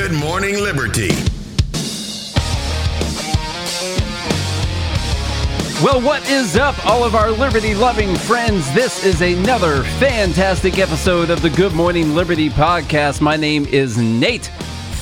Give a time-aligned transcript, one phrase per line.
[0.00, 1.10] Good, Good Morning Liberty.
[5.84, 8.72] Well, what is up, all of our liberty loving friends?
[8.72, 13.20] This is another fantastic episode of the Good Morning Liberty podcast.
[13.20, 14.50] My name is Nate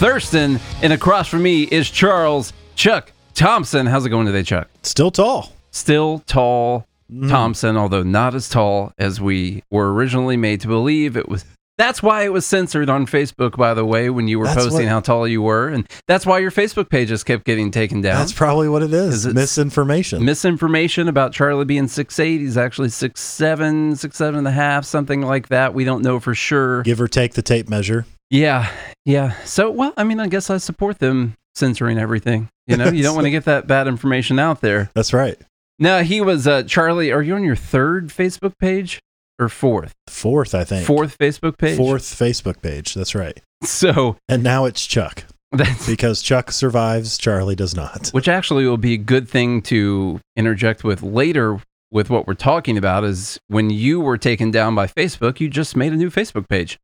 [0.00, 3.86] Thurston, and across from me is Charles Chuck Thompson.
[3.86, 4.68] How's it going today, Chuck?
[4.82, 5.52] Still tall.
[5.70, 7.28] Still tall mm-hmm.
[7.28, 11.16] Thompson, although not as tall as we were originally made to believe.
[11.16, 11.44] It was.
[11.78, 14.86] That's why it was censored on Facebook, by the way, when you were That's posting
[14.86, 18.16] what- how tall you were, and that's why your Facebook pages kept getting taken down.
[18.18, 19.24] That's probably what it is.
[19.24, 20.24] Is Misinformation.
[20.24, 22.40] misinformation about Charlie being six eight.
[22.40, 25.72] He's actually six seven, six seven and a half, something like that.
[25.72, 26.82] We don't know for sure.
[26.82, 28.06] Give or take the tape measure.
[28.30, 28.68] Yeah,
[29.04, 29.32] yeah.
[29.44, 32.48] So, well, I mean, I guess I support them censoring everything.
[32.66, 34.90] You know, you don't want to get that bad information out there.
[34.94, 35.38] That's right.
[35.78, 37.12] No, he was uh, Charlie.
[37.12, 39.00] Are you on your third Facebook page
[39.38, 39.94] or fourth?
[40.08, 40.86] Fourth, I think.
[40.86, 41.76] Fourth Facebook page.
[41.76, 42.94] Fourth Facebook page.
[42.94, 43.40] That's right.
[43.64, 48.08] So And now it's Chuck that's because Chuck survives, Charlie does not.
[48.10, 52.76] which actually will be a good thing to interject with later with what we're talking
[52.76, 56.46] about is when you were taken down by Facebook, you just made a new Facebook
[56.48, 56.78] page.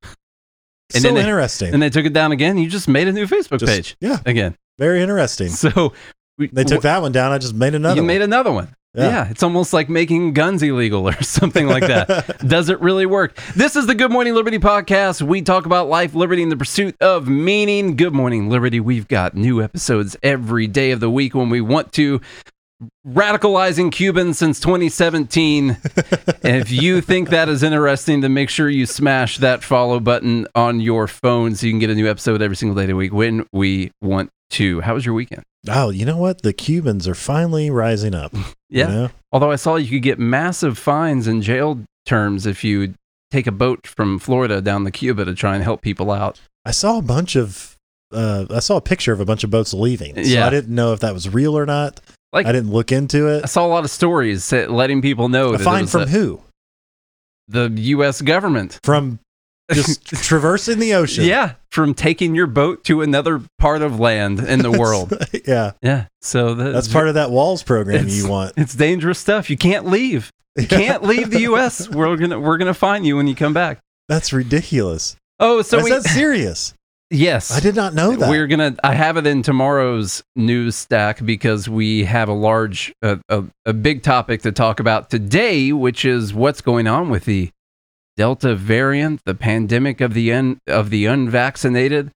[0.94, 1.74] And so they- interesting.
[1.74, 2.56] And they took it down again.
[2.56, 4.56] You just made a new Facebook Just- page Yeah, again.
[4.78, 5.48] very interesting.
[5.50, 5.92] So
[6.38, 7.32] we, They took that one down.
[7.32, 7.96] I just made another.
[7.96, 8.06] You one.
[8.06, 8.74] made another one.
[8.94, 9.08] Yeah.
[9.08, 9.28] Yeah.
[9.30, 12.38] it's almost like making guns illegal or something like that.
[12.46, 13.36] Does it really work?
[13.56, 15.20] This is the Good Morning Liberty podcast.
[15.22, 17.96] We talk about life, liberty, and the pursuit of meaning.
[17.96, 18.78] Good Morning Liberty.
[18.80, 22.20] We've got new episodes every day of the week when we want to.
[23.06, 25.76] Radicalizing Cubans since 2017.
[26.42, 30.80] if you think that is interesting, then make sure you smash that follow button on
[30.80, 33.12] your phone so you can get a new episode every single day of the week
[33.12, 34.80] when we want to.
[34.82, 35.42] How was your weekend?
[35.68, 36.42] Oh, you know what?
[36.42, 38.34] The Cubans are finally rising up.
[38.34, 38.86] you Yeah.
[38.88, 39.10] know?
[39.32, 42.94] Although I saw you could get massive fines and jail terms if you
[43.30, 46.40] take a boat from Florida down to Cuba to try and help people out.
[46.64, 47.76] I saw a bunch of.
[48.12, 50.14] Uh, I saw a picture of a bunch of boats leaving.
[50.14, 50.46] So Yeah.
[50.46, 52.00] I didn't know if that was real or not.
[52.32, 53.42] Like I didn't look into it.
[53.44, 56.40] I saw a lot of stories letting people know A fine from a- who?
[57.48, 58.20] the U.S.
[58.22, 58.78] government.
[58.84, 59.18] From
[59.72, 61.24] just traversing the ocean.
[61.24, 65.12] Yeah, from taking your boat to another part of land in the world.
[65.46, 65.72] yeah.
[65.82, 68.52] yeah, so that- That's part of that walls program you want.
[68.56, 69.48] It's dangerous stuff.
[69.50, 70.30] You can't leave.
[70.56, 71.88] You can't leave the U.S.
[71.88, 73.80] We're gonna we're gonna find you when you come back.
[74.08, 75.16] That's ridiculous.
[75.40, 76.74] Oh, so Is we that serious?
[77.10, 77.50] yes.
[77.50, 78.30] I did not know that.
[78.30, 78.76] We're gonna.
[78.84, 83.72] I have it in tomorrow's news stack because we have a large, uh, a, a
[83.72, 87.50] big topic to talk about today, which is what's going on with the
[88.16, 92.10] Delta variant, the pandemic of the un, of the unvaccinated.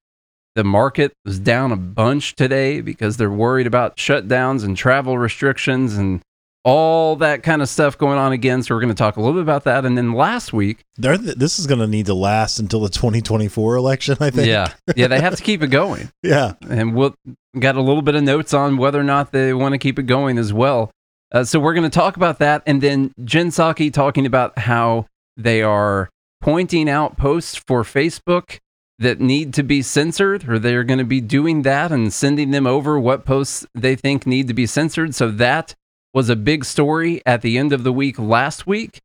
[0.55, 5.95] The market was down a bunch today because they're worried about shutdowns and travel restrictions
[5.95, 6.21] and
[6.65, 8.61] all that kind of stuff going on again.
[8.63, 9.85] So we're going to talk a little bit about that.
[9.85, 13.75] And then last week, They're- this is going to need to last until the 2024
[13.75, 14.47] election, I think.
[14.47, 16.09] yeah, yeah, they have to keep it going.
[16.23, 16.53] Yeah.
[16.69, 17.15] and we'll
[17.57, 20.03] got a little bit of notes on whether or not they want to keep it
[20.03, 20.91] going as well.
[21.31, 25.05] Uh, so we're going to talk about that, and then Jen Psaki talking about how
[25.37, 26.09] they are
[26.41, 28.59] pointing out posts for Facebook
[28.97, 32.67] that need to be censored, or they're going to be doing that and sending them
[32.67, 35.15] over what posts they think need to be censored.
[35.15, 35.73] So that
[36.13, 38.99] was a big story at the end of the week last week,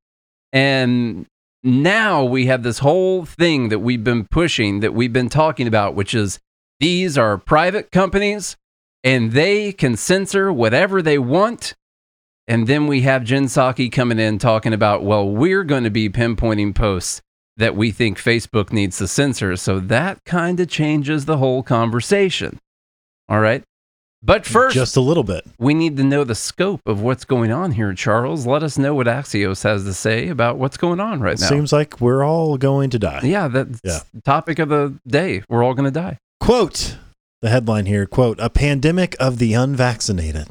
[0.53, 1.27] and
[1.65, 5.95] now we have this whole thing that we've been pushing, that we've been talking about,
[5.95, 6.39] which is
[6.79, 8.57] these are private companies
[9.03, 11.75] and they can censor whatever they want.
[12.47, 16.11] And then we have Jen Psaki coming in talking about, well, we're going to be
[16.11, 17.21] pinpointing posts
[17.57, 19.57] that we think Facebook needs to censor.
[19.57, 22.59] So that kind of changes the whole conversation.
[23.29, 23.63] All right.
[24.23, 25.45] But first, Just a little bit.
[25.59, 28.47] we need to know the scope of what's going on here, Charles.
[28.47, 31.47] Let us know what Axios has to say about what's going on right now.
[31.47, 33.21] Seems like we're all going to die.
[33.23, 33.99] yeah, that's Yeah.
[34.15, 35.43] the topic of the day.
[35.51, 36.17] We're all going to die.
[36.41, 36.97] Quote
[37.43, 40.47] the headline here quote, a pandemic of the unvaccinated.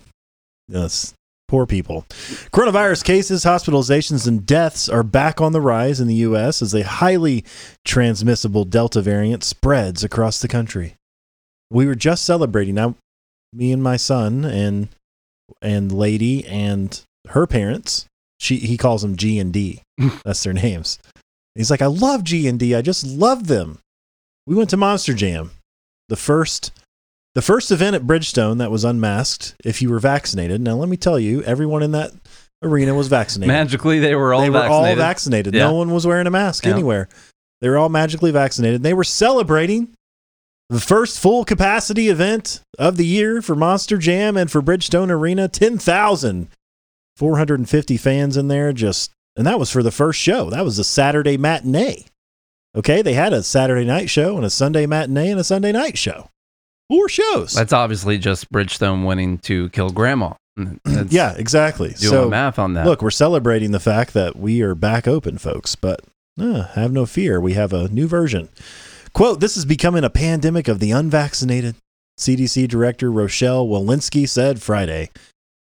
[0.68, 1.16] Yes.
[1.54, 2.04] Poor people.
[2.52, 6.64] Coronavirus cases, hospitalizations, and deaths are back on the rise in the U.S.
[6.64, 7.46] as a highly
[7.86, 10.96] transmissible Delta variant spreads across the country.
[11.70, 12.96] We were just celebrating now,
[13.54, 14.88] me and my son and
[15.62, 18.08] and lady and her parents
[18.40, 19.84] She he calls them G and D.
[20.26, 20.98] That's their names.
[21.54, 22.74] He's like, I love G and D.
[22.74, 23.78] I just love them.
[24.48, 25.52] We went to Monster Jam,
[26.10, 26.72] the first
[27.35, 30.62] the first event at Bridgestone that was unmasked if you were vaccinated.
[30.62, 32.12] Now let me tell you, everyone in that
[32.62, 33.47] arena was vaccinated.
[33.53, 34.89] Magically, they were all they were vaccinated.
[34.89, 35.53] all vaccinated.
[35.53, 35.65] Yeah.
[35.68, 36.71] No one was wearing a mask Yeah.
[36.74, 37.07] anywhere.
[37.62, 38.83] They were all magically vaccinated.
[38.83, 39.89] They were celebrating
[40.69, 45.47] the first full capacity event of the year for Monster Jam and for Bridgestone Arena.
[45.47, 48.74] 10,450 fans in there.
[48.74, 50.50] Just, and that was for the first show.
[50.50, 52.06] That was a Saturday matinee.
[52.75, 53.01] Okay.
[53.01, 56.30] They had a Saturday night show and a Sunday matinee and a Sunday night show.
[56.94, 57.54] Four shows.
[57.54, 60.34] That's obviously just Bridgestone wanting to kill Grandma.
[61.10, 61.90] Yeah, exactly.
[61.90, 62.86] doing so, math on that.
[62.86, 66.01] Look, we're celebrating the fact that we are back open, folks, but
[66.40, 67.42] uh, have no fear.
[67.42, 68.50] We have a new version.
[69.12, 71.75] Quote, this is becoming a pandemic of the unvaccinated.
[72.19, 75.10] CDC Director Rochelle Walensky said Friday.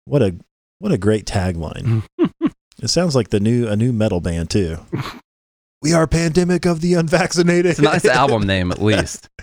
[0.06, 0.36] What a
[0.78, 2.04] what a great tagline.
[2.20, 4.78] it sounds like the new a new metal band too.
[5.82, 7.72] We are pandemic of the unvaccinated.
[7.72, 9.30] it's a nice album name, at least.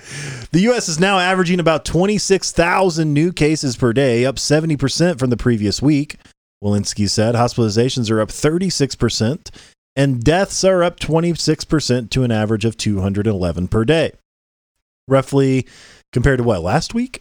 [0.50, 0.88] The U.S.
[0.88, 6.16] is now averaging about 26,000 new cases per day, up 70% from the previous week.
[6.62, 9.50] Walensky said hospitalizations are up 36%,
[9.96, 14.12] and deaths are up 26% to an average of 211 per day.
[15.08, 15.66] Roughly
[16.12, 17.20] compared to what, last week?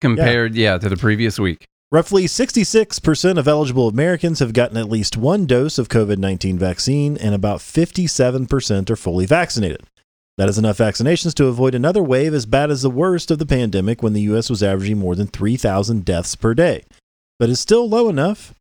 [0.00, 1.66] Compared, yeah, to the previous week.
[1.92, 7.18] Roughly 66% of eligible Americans have gotten at least one dose of COVID 19 vaccine,
[7.18, 9.82] and about 57% are fully vaccinated.
[10.38, 13.44] That is enough vaccinations to avoid another wave as bad as the worst of the
[13.44, 14.48] pandemic when the U.S.
[14.48, 16.84] was averaging more than 3,000 deaths per day.
[17.38, 18.54] But it's still low enough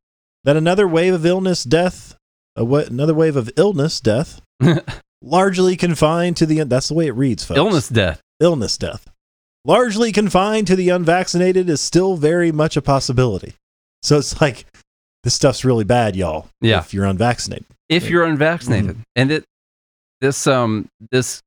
[0.44, 2.18] that another wave of illness, death,
[2.58, 4.42] another wave of illness, death,
[5.22, 8.22] largely confined to the, that's the way it reads, folks Illness death.
[8.42, 9.08] illness death.
[9.66, 13.54] Largely confined to the unvaccinated is still very much a possibility.
[14.02, 14.66] So it's like,
[15.24, 16.48] this stuff's really bad, y'all.
[16.62, 16.80] Yeah.
[16.80, 17.66] If you're unvaccinated.
[17.90, 19.02] if you're unvaccinated Mm-hmm.
[19.18, 19.44] and it
[20.22, 21.42] this um this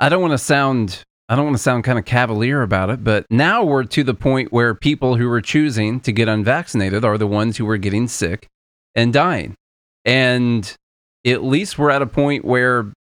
[0.00, 3.02] i don't want to sound i don't want to sound kind of cavalier about it
[3.04, 7.16] but now we're to the point where people who are choosing to get unvaccinated are
[7.16, 8.48] the ones who are getting sick
[8.96, 9.54] and dying
[10.04, 10.74] and
[11.24, 12.92] at least we're at a point where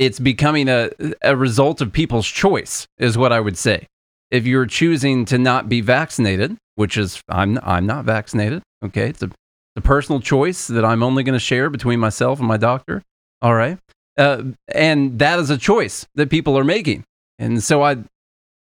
[0.00, 0.90] it's becoming a,
[1.22, 3.86] a result of people's choice is what i would say
[4.32, 9.22] if you're choosing to not be vaccinated which is i'm i'm not vaccinated okay it's
[9.22, 9.30] a
[9.76, 13.02] the personal choice that I'm only going to share between myself and my doctor.
[13.40, 13.78] All right.
[14.18, 14.42] Uh,
[14.74, 17.04] and that is a choice that people are making.
[17.38, 17.98] And so I,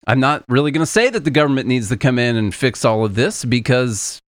[0.06, 2.84] I'm not really going to say that the government needs to come in and fix
[2.84, 4.20] all of this because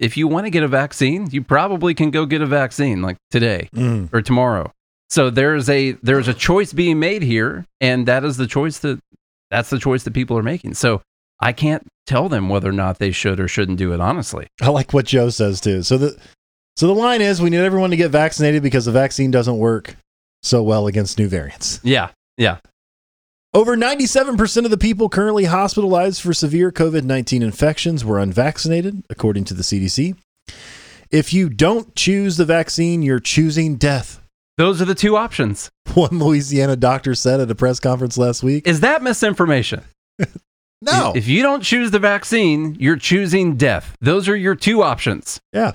[0.00, 3.18] if you want to get a vaccine, you probably can go get a vaccine like
[3.30, 4.08] today Mm.
[4.14, 4.72] or tomorrow.
[5.14, 8.98] So there's a there's a choice being made here, and that is the choice that
[9.48, 10.74] that's the choice that people are making.
[10.74, 11.02] So
[11.38, 14.00] I can't tell them whether or not they should or shouldn't do it.
[14.00, 15.84] Honestly, I like what Joe says too.
[15.84, 16.18] So the,
[16.76, 19.94] so the line is we need everyone to get vaccinated because the vaccine doesn't work
[20.42, 21.78] so well against new variants.
[21.84, 22.56] yeah, yeah.
[23.54, 29.44] Over 97% of the people currently hospitalized for severe COVID 19 infections were unvaccinated, according
[29.44, 30.16] to the CDC.
[31.12, 34.20] If you don't choose the vaccine, you're choosing death.
[34.56, 35.70] Those are the two options.
[35.94, 38.66] One Louisiana doctor said at a press conference last week.
[38.66, 39.82] Is that misinformation?
[40.82, 41.12] No.
[41.16, 43.96] If you don't choose the vaccine, you're choosing death.
[44.02, 45.40] Those are your two options.
[45.54, 45.72] yeah.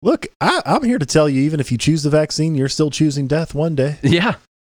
[0.00, 2.90] Look, I, I'm here to tell you, even if you choose the vaccine, you're still
[2.90, 3.96] choosing death one day.
[4.04, 4.36] Yeah.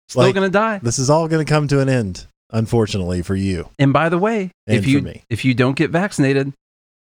[0.09, 0.79] Still Like- going to die.
[0.83, 3.69] This is all going to come to an end, unfortunately, for you.
[3.79, 5.25] And by the way, And if you me.
[5.29, 6.55] if you don't get vaccinated,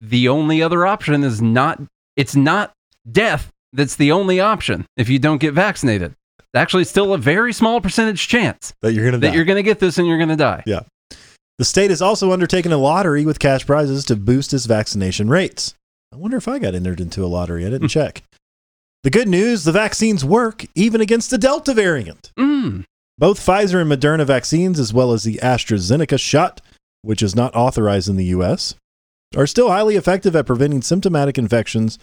[0.00, 1.80] the only other option is not
[2.14, 2.72] it's not
[3.10, 6.14] death that's the only option if you don't get vaccinated.
[6.54, 9.34] Actually still a very small percentage chance That you're going to that die.
[9.36, 10.62] you're going to get this and you're going to die.
[10.66, 10.80] Yeah.
[11.58, 15.74] The state has also undertaken a lottery with cash prizes to boost its vaccination rates.
[16.12, 17.66] I wonder if I got entered into a lottery.
[17.66, 18.22] I didn't check.
[19.04, 22.32] The good news the vaccines work even against the Delta variant.
[22.38, 22.84] Mm.
[23.18, 26.60] Both Pfizer and Moderna vaccines, as well as the AstraZeneca shot,
[27.02, 28.74] which is not authorized in the U.S.,
[29.36, 31.98] are still highly effective at preventing symptomatic infections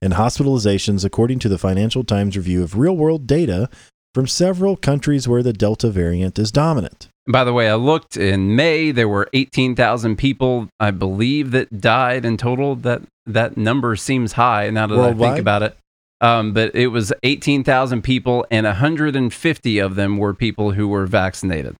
[0.00, 3.68] and hospitalizations, according to the Financial Times review of real world data
[4.14, 7.08] from several countries where the Delta variant is dominant.
[7.28, 8.90] By the way, I looked in May.
[8.90, 12.74] There were 18,000 people, I believe, that died in total.
[12.76, 15.76] That that number seems high now that I think about it.
[16.22, 21.76] Um, but it was 18,000 people, and 150 of them were people who were vaccinated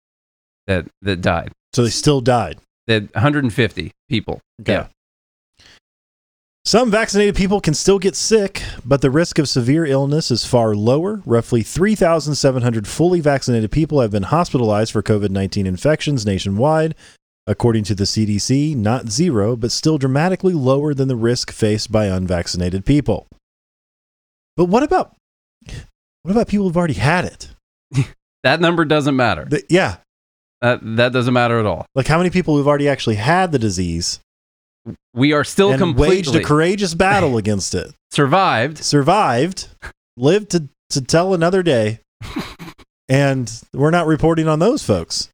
[0.66, 1.52] that that died.
[1.73, 2.59] So they still died.
[2.90, 4.40] That 150 people.
[4.66, 4.88] Yeah.
[6.64, 10.75] Some vaccinated people can still get sick, but the risk of severe illness is far
[10.75, 11.23] lower.
[11.25, 16.97] Roughly 3,700 fully vaccinated people have been hospitalized for COVID 19 infections nationwide,
[17.47, 18.75] according to the CDC.
[18.75, 23.28] Not zero, but still dramatically lower than the risk faced by unvaccinated people.
[24.56, 25.14] But what about
[26.23, 27.50] what about people who've already had it?
[28.42, 29.44] That number doesn't matter.
[29.44, 29.99] The- yeah,
[30.62, 31.86] That that doesn't matter at all.
[31.94, 34.20] like how many people who've already actually had the disease
[35.14, 38.78] We are still and completely waged a courageous battle against it, survived.
[38.78, 39.68] survived,
[40.16, 42.00] lived to to tell another day,
[43.08, 45.28] and we're not reporting on those folks.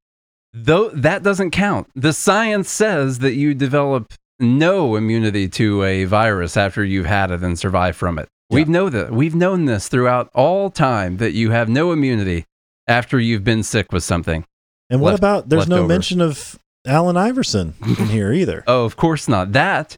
[0.52, 1.88] Though that doesn't count.
[1.94, 7.42] The science says that you develop no immunity to a virus after you've had it
[7.42, 8.28] and survive from it.
[8.50, 8.54] Yeah.
[8.56, 9.12] We've know that.
[9.12, 12.44] We've known this throughout all time that you have no immunity
[12.86, 14.44] after you've been sick with something.
[14.90, 15.88] And what Left- about there's no leftover.
[15.88, 18.62] mention of Allen Iverson in here either.
[18.66, 19.52] Oh, of course not.
[19.52, 19.96] That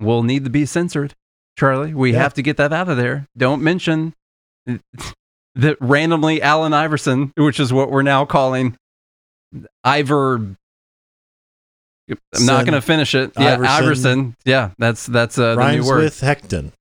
[0.00, 1.14] will need to be censored,
[1.58, 1.94] Charlie.
[1.94, 2.18] We Yeah.
[2.18, 3.26] have to get that out of there.
[3.36, 4.12] Don't mention
[4.66, 8.76] that randomly Allen Iverson, which is what we're now calling
[9.84, 10.56] Ivor.
[12.08, 13.32] I'm not going to finish it.
[13.38, 13.66] Yeah, Iverson.
[13.66, 14.36] Iverson.
[14.44, 16.04] Yeah, that's that's uh, the new word.
[16.04, 16.72] with Hecton.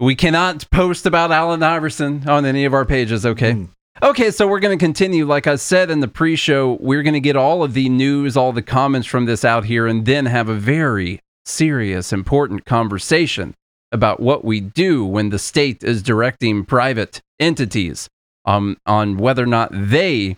[0.00, 3.26] we cannot post about Allen Iverson on any of our pages.
[3.26, 3.52] Okay.
[3.52, 3.68] Mm.
[4.00, 5.26] Okay, so we're going to continue.
[5.26, 8.36] Like I said in the pre show, we're going to get all of the news,
[8.36, 13.54] all the comments from this out here, and then have a very serious, important conversation
[13.92, 18.08] about what we do when the state is directing private entities
[18.46, 20.36] um, on whether or not they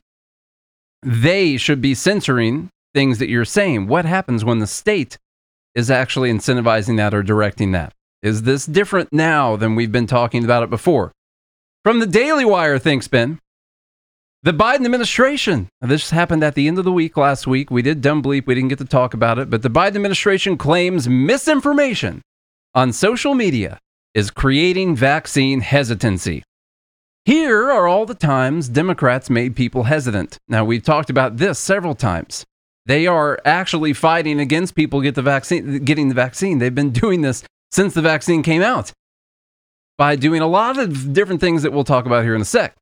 [1.03, 3.87] they should be censoring things that you're saying.
[3.87, 5.17] What happens when the state
[5.75, 7.93] is actually incentivizing that or directing that?
[8.23, 11.13] Is this different now than we've been talking about it before?
[11.85, 13.39] From the Daily Wire, thanks, Ben.
[14.45, 15.71] The Biden administration.
[15.81, 17.71] This happened at the end of the week last week.
[17.71, 18.47] We did dumb bleep.
[18.47, 22.21] We didn't get to talk about it, but the Biden administration claims misinformation
[22.75, 23.79] on social media
[24.13, 26.43] is creating vaccine hesitancy.
[27.25, 30.37] Here are all the times Democrats made people hesitant.
[30.47, 32.45] Now, we've talked about this several times.
[32.85, 36.59] They are actually fighting against people get the vaccine, getting the vaccine.
[36.59, 38.93] They've been doing this since the vaccine came out
[39.97, 42.77] by doing a lot of different things that we'll talk about here in a sec.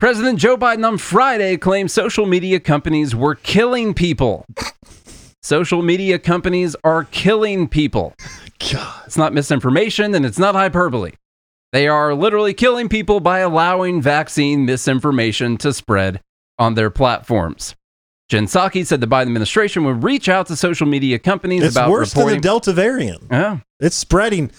[0.00, 4.44] President Joe Biden on Friday claimed social media companies were killing people.
[5.42, 8.14] Social media companies are killing people.
[8.72, 9.02] God.
[9.06, 11.12] It's not misinformation and it's not hyperbole.
[11.72, 16.20] They are literally killing people by allowing vaccine misinformation to spread
[16.58, 17.74] on their platforms.
[18.28, 21.66] Jen Psaki said the Biden administration would reach out to social media companies about reporting.
[21.66, 22.28] It's about worse reporting.
[22.36, 23.22] than the Delta variant.
[23.30, 24.50] yeah, It's spreading.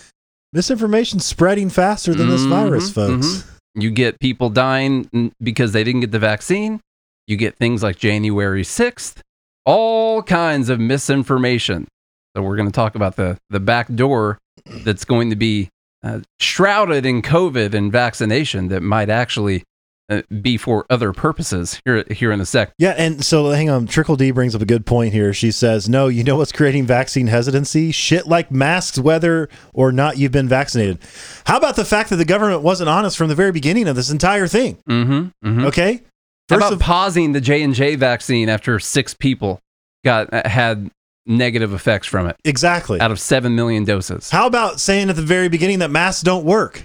[0.53, 3.27] Misinformation spreading faster than this Mhm, virus, folks.
[3.27, 3.45] mhm.
[3.75, 6.81] You get people dying because they didn't get the vaccine.
[7.27, 9.21] You get things like January 6th,
[9.65, 11.87] all kinds of misinformation.
[12.35, 15.69] So we're going to talk about the, the back door that's going to be
[16.03, 19.63] uh, shrouded in COVID and vaccination that might actually
[20.09, 22.73] uh, be for other purposes here, here in a sec.
[22.77, 23.87] Yeah, and so hang on.
[23.87, 25.33] Trickle D brings up a good point here.
[25.33, 27.91] She says, "No, you know what's creating vaccine hesitancy?
[27.91, 30.99] Shit like masks, whether or not you've been vaccinated.
[31.45, 34.09] How about the fact that the government wasn't honest from the very beginning of this
[34.09, 34.77] entire thing?
[34.89, 35.65] Mm-hmm, mm-hmm.
[35.65, 36.01] Okay,
[36.49, 39.59] How about of pausing the J and J vaccine after six people
[40.03, 40.89] got uh, had
[41.25, 42.99] negative effects from it exactly.
[42.99, 44.29] out of seven million doses?
[44.29, 46.83] How about saying at the very beginning that masks don't work,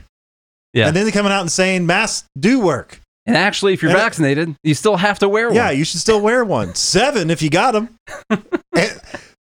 [0.72, 3.00] Yeah, and then they coming out and saying masks do work?
[3.26, 5.56] And actually, if you're And- vaccinated, you still have to wear one.
[5.56, 6.74] Yeah, you should still wear one.
[6.74, 7.96] Seven if you got them.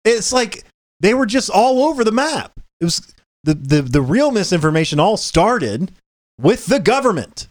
[0.04, 0.64] it's like
[1.00, 2.52] they were just all over the map.
[2.80, 5.92] It was the, the the real misinformation all started
[6.40, 7.46] with the government.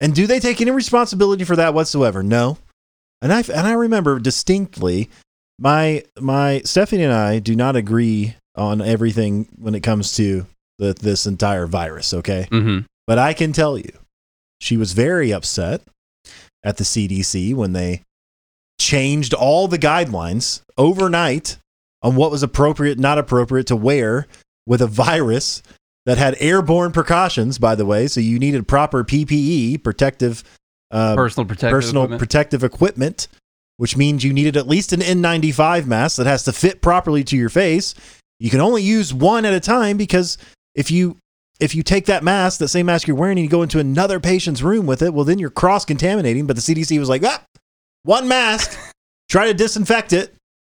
[0.00, 2.22] And do they take any responsibility for that whatsoever?
[2.22, 2.58] No.
[3.20, 5.08] And I and I remember distinctly
[5.58, 10.46] my my Stephanie and I do not agree on everything when it comes to
[10.78, 12.48] the, this entire virus, okay?
[12.50, 12.84] Mm-hmm.
[13.06, 13.92] But I can tell you,
[14.62, 15.82] she was very upset
[16.64, 18.02] at the CDC when they
[18.78, 21.58] changed all the guidelines overnight
[22.00, 24.28] on what was appropriate, not appropriate to wear
[24.64, 25.62] with a virus
[26.06, 28.06] that had airborne precautions, by the way.
[28.06, 30.44] So you needed proper PPE, protective,
[30.92, 32.18] uh, Personal protective personal equipment.
[32.20, 33.28] protective equipment,
[33.78, 37.36] which means you needed at least an N95 mask that has to fit properly to
[37.36, 37.96] your face.
[38.38, 40.38] You can only use one at a time because
[40.76, 41.16] if you
[41.62, 44.18] if you take that mask, that same mask you're wearing, and you go into another
[44.18, 46.44] patient's room with it, well, then you're cross contaminating.
[46.44, 47.40] But the CDC was like, ah,
[48.02, 48.76] one mask,
[49.30, 50.34] try to disinfect it.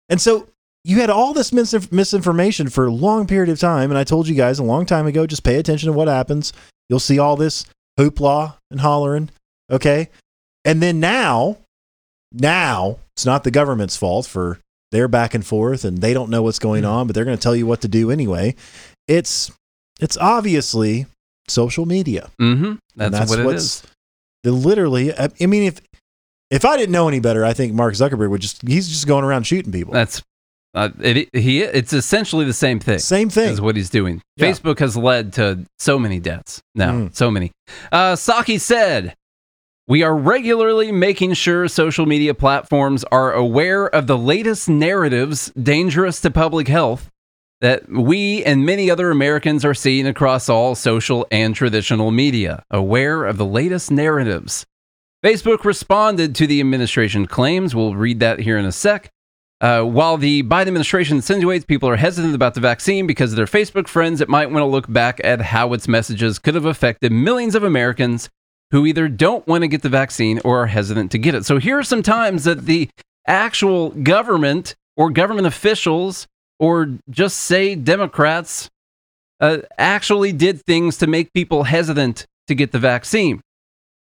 [0.08, 0.48] And so
[0.82, 3.92] you had all this mis- misinformation for a long period of time.
[3.92, 6.52] And I told you guys a long time ago, just pay attention to what happens.
[6.88, 7.64] You'll see all this
[7.96, 9.30] hoopla and hollering.
[9.70, 10.10] Okay.
[10.64, 11.58] And then now,
[12.32, 14.58] now it's not the government's fault for
[14.90, 17.42] their back and forth and they don't know what's going on, but they're going to
[17.42, 18.56] tell you what to do anyway.
[19.06, 19.52] It's,
[20.02, 21.06] it's obviously
[21.49, 22.28] social media.
[22.40, 22.75] Mm-hmm.
[23.00, 23.82] And That's, what it is.
[24.44, 25.80] Literally, I, I mean, if,
[26.50, 29.25] if I didn't know any better, I think Mark Zuckerberg would just, he's just going
[29.25, 29.92] around shooting people.
[29.94, 30.23] That's
[30.75, 32.99] Uh, it, he it's essentially the same thing.
[32.99, 33.50] Same thing.
[33.50, 34.21] is what he's doing.
[34.37, 34.47] Yeah.
[34.50, 37.14] Facebook has led to so many deaths now, Mm.
[37.14, 37.52] so many.
[37.92, 39.14] Uh, Psaki said,
[39.87, 46.21] "We are regularly making sure social media platforms are aware of the latest narratives dangerous
[46.23, 47.09] to public health
[47.62, 52.62] that we and many other Americans are seeing across all social and traditional media.
[52.71, 54.66] Aware of the latest narratives."
[55.25, 57.75] Facebook responded to the administration claims.
[57.75, 59.11] We'll read that here in a sec.
[59.62, 63.47] Uh, while the Biden administration insinuates people are hesitant about the vaccine because of their
[63.47, 67.12] Facebook friends, it might want to look back at how its messages could have affected
[67.12, 68.28] millions of Americans
[68.73, 71.45] who either don't want to get the vaccine or are hesitant to get it.
[71.45, 72.90] So here are some times that the
[73.28, 76.26] actual government or government officials
[76.59, 78.71] or just say Democrats
[79.40, 83.40] uh, actually did things to make people hesitant to get the vaccine.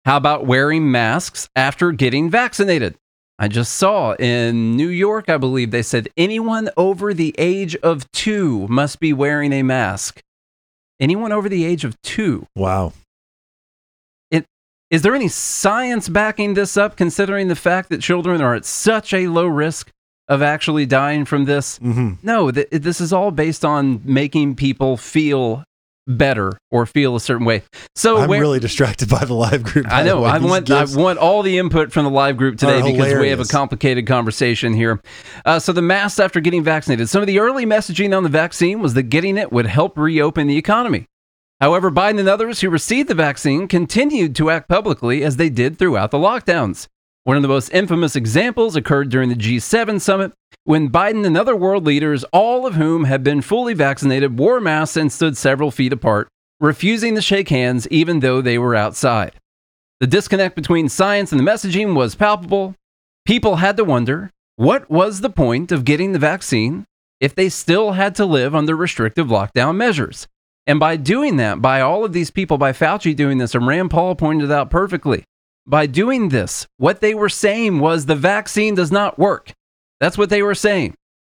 [0.06, 2.96] How about wearing masks after getting vaccinated?
[3.38, 8.12] I just saw in New York, I believe they said anyone over the age of
[8.12, 10.22] two must be wearing a mask.
[11.00, 12.48] Anyone over the age of two.
[12.56, 12.92] Wow.
[14.90, 19.14] Is there any science backing this up, considering the fact that children are at such
[19.14, 19.92] a low risk
[20.30, 21.78] of actually dying from this?
[21.80, 25.64] hmm No, th- this is all based on making people feel
[26.08, 27.62] better or feel a certain way.
[27.96, 29.86] So I'm where- really distracted by the live group.
[29.92, 30.24] I know.
[30.24, 33.30] I want gifts- I want all the input from the live group today because we
[33.30, 35.02] have a complicated conversation here.
[35.46, 37.10] Uh, so the masks after getting vaccinated.
[37.10, 40.48] Some of the early messaging on the vaccine was that getting it would help reopen
[40.48, 41.06] the economy.
[41.62, 45.78] However, Biden and others who received the vaccine continued to act publicly as they did
[45.78, 46.88] throughout the lockdowns.
[47.24, 50.32] One of the most infamous examples occurred during the G7 summit
[50.64, 54.98] when Biden and other world leaders, all of whom had been fully vaccinated, wore masks
[54.98, 56.28] and stood several feet apart,
[56.60, 59.34] refusing to shake hands even though they were outside.
[60.00, 62.76] The disconnect between science and the messaging was palpable.
[63.26, 66.86] People had to wonder what was the point of getting the vaccine
[67.20, 70.26] if they still had to live under restrictive lockdown measures.
[70.66, 73.92] And by doing that, by all of these people, by Fauci doing this, and Rand
[73.92, 75.24] Paul pointed out perfectly,
[75.70, 79.54] by doing this, what they were saying was the vaccine does not work.
[80.00, 80.96] That's what they were saying.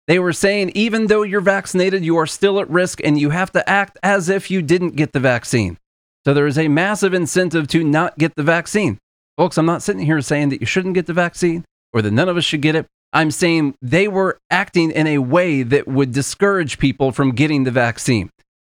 [0.06, 3.50] They were saying even though you're vaccinated, you are still at risk and you have
[3.52, 5.78] to act as if you didn't get the vaccine.
[6.24, 8.98] So there is a massive incentive to not get the vaccine.
[9.36, 12.28] Folks, I'm not sitting here saying that you shouldn't get the vaccine or that none
[12.28, 12.86] of us should get it.
[13.12, 17.70] I'm saying they were acting in a way that would discourage people from getting the
[17.70, 18.30] vaccine.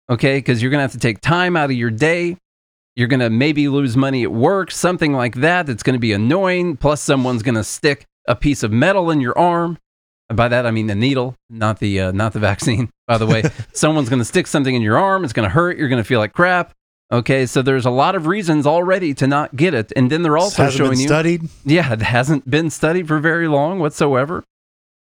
[0.09, 0.39] Okay?
[0.39, 2.37] Because you're going to have to take time out of your day.
[2.97, 5.67] You're going to maybe lose money at work, something like that.
[5.67, 6.77] That's going to be annoying.
[6.77, 9.79] Plus, someone's going to stick a piece of metal in your arm.
[10.29, 13.27] And by that, I mean the needle, not the, uh, not the vaccine, by the
[13.27, 13.43] way.
[13.73, 15.25] Someone's going to stick something in your arm.
[15.25, 15.77] It's going to hurt.
[15.77, 16.73] You're going to feel like crap.
[17.13, 20.39] Okay, so there's a lot of reasons already to not get it, and then they're
[20.39, 21.49] also showing been you, studied.
[21.65, 24.45] yeah, it hasn't been studied for very long whatsoever.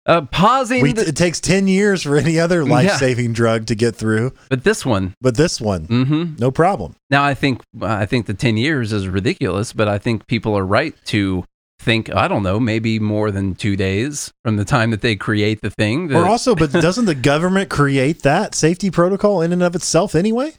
[0.08, 3.76] Uh, pausing, We, the- it takes 10 years for any other life saving drug to
[3.76, 6.96] get through, but this one, but this one, hmm no problem.
[7.10, 10.66] now I think I think the ten years is ridiculous, but I think people are
[10.66, 11.44] right to
[11.80, 15.60] think I don't know, maybe more than two days from the time that they create
[15.62, 16.14] the thing.
[16.16, 20.54] Or also, but doesn't the government create that safety protocol in and of itself anyway?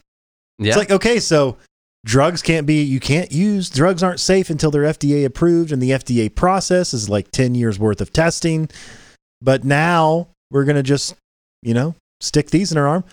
[0.58, 1.56] yeah, It's like, okay, so
[2.04, 5.90] drugs can't be, you can't use, drugs aren't safe until they're FDA approved, and the
[5.90, 8.68] FDA process is like 10 years worth of testing.
[9.40, 11.14] But now we're going to just,
[11.62, 13.04] you know, stick these in our arm.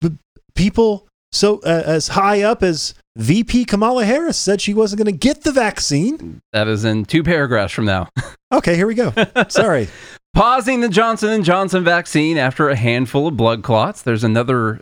[0.00, 0.12] But
[0.54, 5.18] people, so uh, as high up as VP Kamala Harris said she wasn't going to
[5.18, 6.40] get the vaccine.
[6.52, 8.08] that is in two paragraphs from now.
[8.52, 9.12] Okay, here we go.
[9.48, 9.88] Sorry.
[10.34, 14.02] pausing the Johnson and Johnson vaccine after a handful of blood clots.
[14.02, 14.80] There's another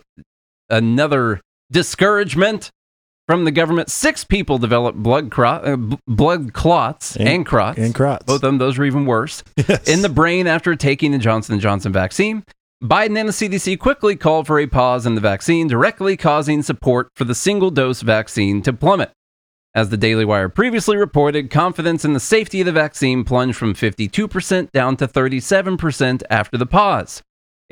[0.69, 2.69] another discouragement
[3.27, 3.89] from the government.
[3.89, 7.77] Six people developed blood clot, uh, b- blood clots and, And- crots.
[7.77, 8.25] And Kratz.
[8.25, 9.43] Both of them, those are even worse.
[9.57, 9.87] Yes.
[9.87, 12.43] In the brain after taking the Johnson & Johnson vaccine.
[12.83, 17.07] Biden and the CDC quickly called for a pause in the vaccine, directly causing support
[17.15, 19.11] for the single-dose vaccine to plummet.
[19.73, 23.73] As the Daily Wire previously reported, confidence in the safety of the vaccine plunged from
[23.73, 27.23] 52% down to 37% after the pause.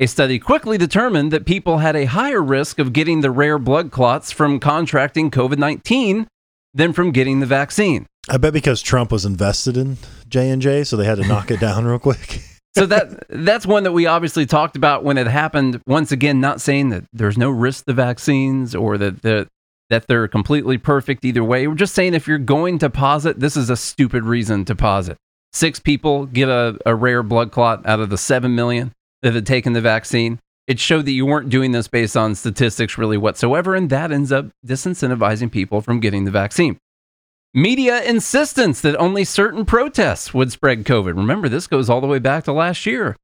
[0.02, 3.92] A study quickly determined that people had a higher risk of getting the rare blood
[3.92, 6.26] clots from contracting COVID 19
[6.74, 8.06] than from getting the vaccine.
[8.28, 11.52] I bet because Trump was invested in J and J, so they had to knock
[11.52, 12.40] it down real quick.
[12.74, 15.80] so that that's one that we obviously talked about when it happened.
[15.86, 19.46] Once again, not saying that there's no risk to vaccines or that that
[19.88, 21.68] that they're completely perfect either way.
[21.68, 24.74] We're just saying if you're going to pause it, this is a stupid reason to
[24.74, 25.16] pause it.
[25.52, 28.90] Six people get a, a rare blood clot out of the seven million
[29.22, 30.38] that had taken the vaccine.
[30.66, 34.30] It showed that you weren't doing this based on statistics really whatsoever, and that ends
[34.30, 36.78] up disincentivizing people from getting the vaccine.
[37.54, 41.16] Media insistence that only certain protests would spread COVID.
[41.16, 43.16] Remember, this goes all the way back to last year.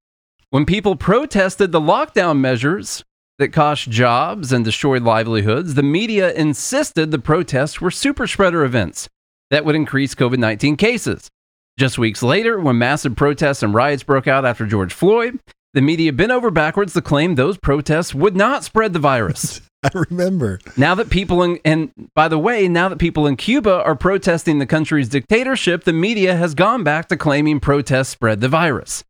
[0.51, 3.05] When people protested the lockdown measures
[3.39, 9.09] that cost jobs and destroyed livelihoods, the media insisted the protests were super spreader events
[9.51, 11.31] that would increase COVID 19 cases.
[11.79, 15.39] Just weeks later, when massive protests and riots broke out after George Floyd,
[15.75, 19.61] the media bent over backwards to claim those protests would not spread the virus.
[19.85, 20.59] I remember.
[20.77, 24.59] Now that people in, and by the way, now that people in Cuba are protesting
[24.59, 29.05] the country's dictatorship, the media has gone back to claiming protests spread the virus.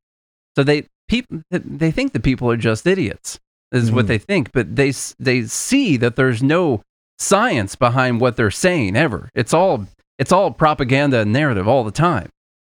[0.57, 3.39] So they people they think the people are just idiots.
[3.73, 4.09] Is what Mhm.
[4.09, 6.83] they think, but they they see that there's no
[7.19, 9.29] science behind what they're saying ever.
[9.35, 9.87] It's all
[10.19, 12.29] it's all propaganda and narrative all the time.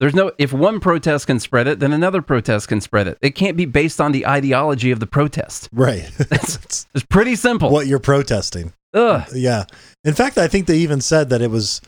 [0.01, 3.19] There's no if one protest can spread it, then another protest can spread it.
[3.21, 5.69] It can't be based on the ideology of the protest.
[5.71, 6.11] Right.
[6.31, 7.69] It's, it's pretty simple.
[7.69, 8.73] what you're protesting.
[8.95, 9.27] Ugh.
[9.33, 9.65] Yeah.
[10.03, 11.81] In fact, I think they even said that it was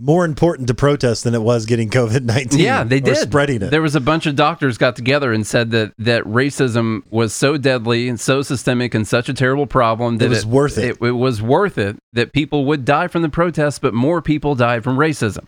[0.00, 2.58] more important to protest than it was getting COVID 19.
[2.58, 3.18] Yeah, they did.
[3.18, 3.70] spreading it.
[3.70, 7.58] There was a bunch of doctors got together and said that that racism was so
[7.58, 10.96] deadly and so systemic and such a terrible problem that it was worth it.
[11.02, 14.82] It, was worth it that people would die from the protests, but more people died
[14.82, 15.44] from racism.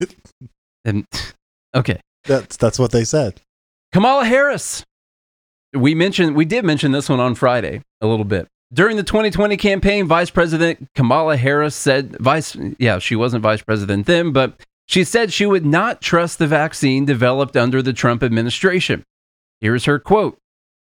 [0.84, 1.04] and
[1.74, 3.40] okay, that's, that's what they said.
[3.92, 4.84] Kamala Harris.
[5.74, 8.48] We mentioned we did mention this one on Friday a little bit.
[8.72, 14.06] During the 2020 campaign, Vice President Kamala Harris said vice yeah, she wasn't vice president
[14.06, 19.04] then, but she said she would not trust the vaccine developed under the Trump administration.
[19.60, 20.38] Here's her quote.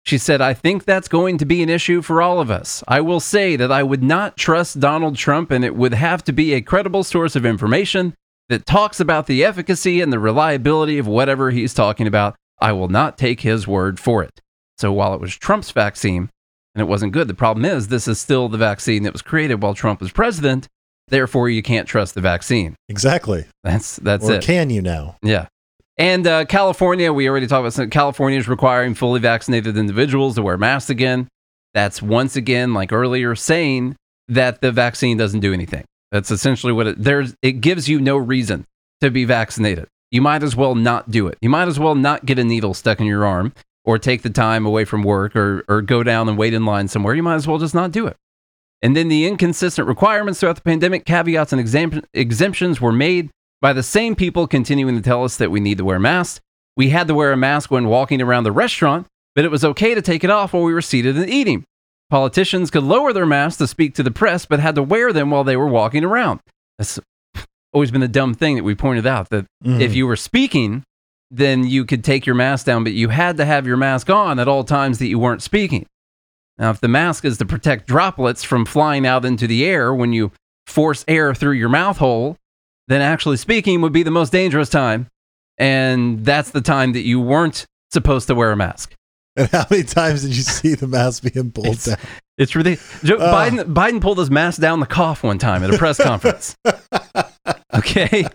[0.05, 2.83] She said, I think that's going to be an issue for all of us.
[2.87, 6.31] I will say that I would not trust Donald Trump, and it would have to
[6.31, 8.13] be a credible source of information
[8.49, 12.36] that talks about the efficacy and the reliability of whatever he's talking about.
[12.60, 14.41] I will not take his word for it.
[14.77, 16.29] So while it was Trump's vaccine
[16.73, 19.62] and it wasn't good, the problem is this is still the vaccine that was created
[19.62, 20.67] while Trump was president.
[21.08, 22.75] Therefore, you can't trust the vaccine.
[22.89, 23.45] Exactly.
[23.63, 24.43] That's that's or it.
[24.43, 25.17] can you now?
[25.21, 25.47] Yeah.
[25.97, 30.41] And uh, California, we already talked about some, California is requiring fully vaccinated individuals to
[30.41, 31.27] wear masks again.
[31.73, 33.95] That's once again, like earlier, saying
[34.27, 35.86] that the vaccine doesn't do anything.
[36.15, 38.65] That's essentially what it there's it gives you no reason
[39.01, 39.89] to be vaccinated.
[40.12, 41.38] You might as well not do it.
[41.41, 44.30] You might as well not get a needle stuck in your arm or take the
[44.30, 47.15] time away from work or or go down and wait in line somewhere.
[47.15, 48.15] You might as well just not do it.
[48.82, 53.73] And then the inconsistent requirements throughout the pandemic, caveats and exemp- exemptions were made by
[53.73, 56.39] the same people continuing to tell us that we need to wear masks.
[56.78, 59.93] We had to wear a mask when walking around the restaurant, but it was okay
[59.93, 61.65] to take it off while we were seated and eating.
[62.09, 65.31] Politicians could lower their masks to speak to the press, but had to wear them
[65.31, 66.39] while they were walking around.
[66.77, 66.99] That's
[67.73, 69.81] always been the dumb thing that we pointed out that Mhm.
[69.81, 70.83] if you were speaking,
[71.31, 74.39] then you could take your mask down, but you had to have your mask on
[74.39, 75.85] at all times that you weren't speaking.
[76.57, 80.13] Now, if the mask is to protect droplets from flying out into the air when
[80.13, 80.31] you
[80.67, 82.37] force air through your mouth hole,
[82.87, 85.07] then actually speaking would be the most dangerous time.
[85.57, 88.93] And that's the time that you weren't supposed to wear a mask.
[89.37, 91.97] And how many times did you see the mask being pulled It's- down?
[92.37, 93.01] It's ridiculous.
[93.03, 93.51] Joe, Ugh.
[93.53, 96.55] Biden, Biden pulled his mask down the cough one time at a press conference.
[97.73, 98.25] Okay.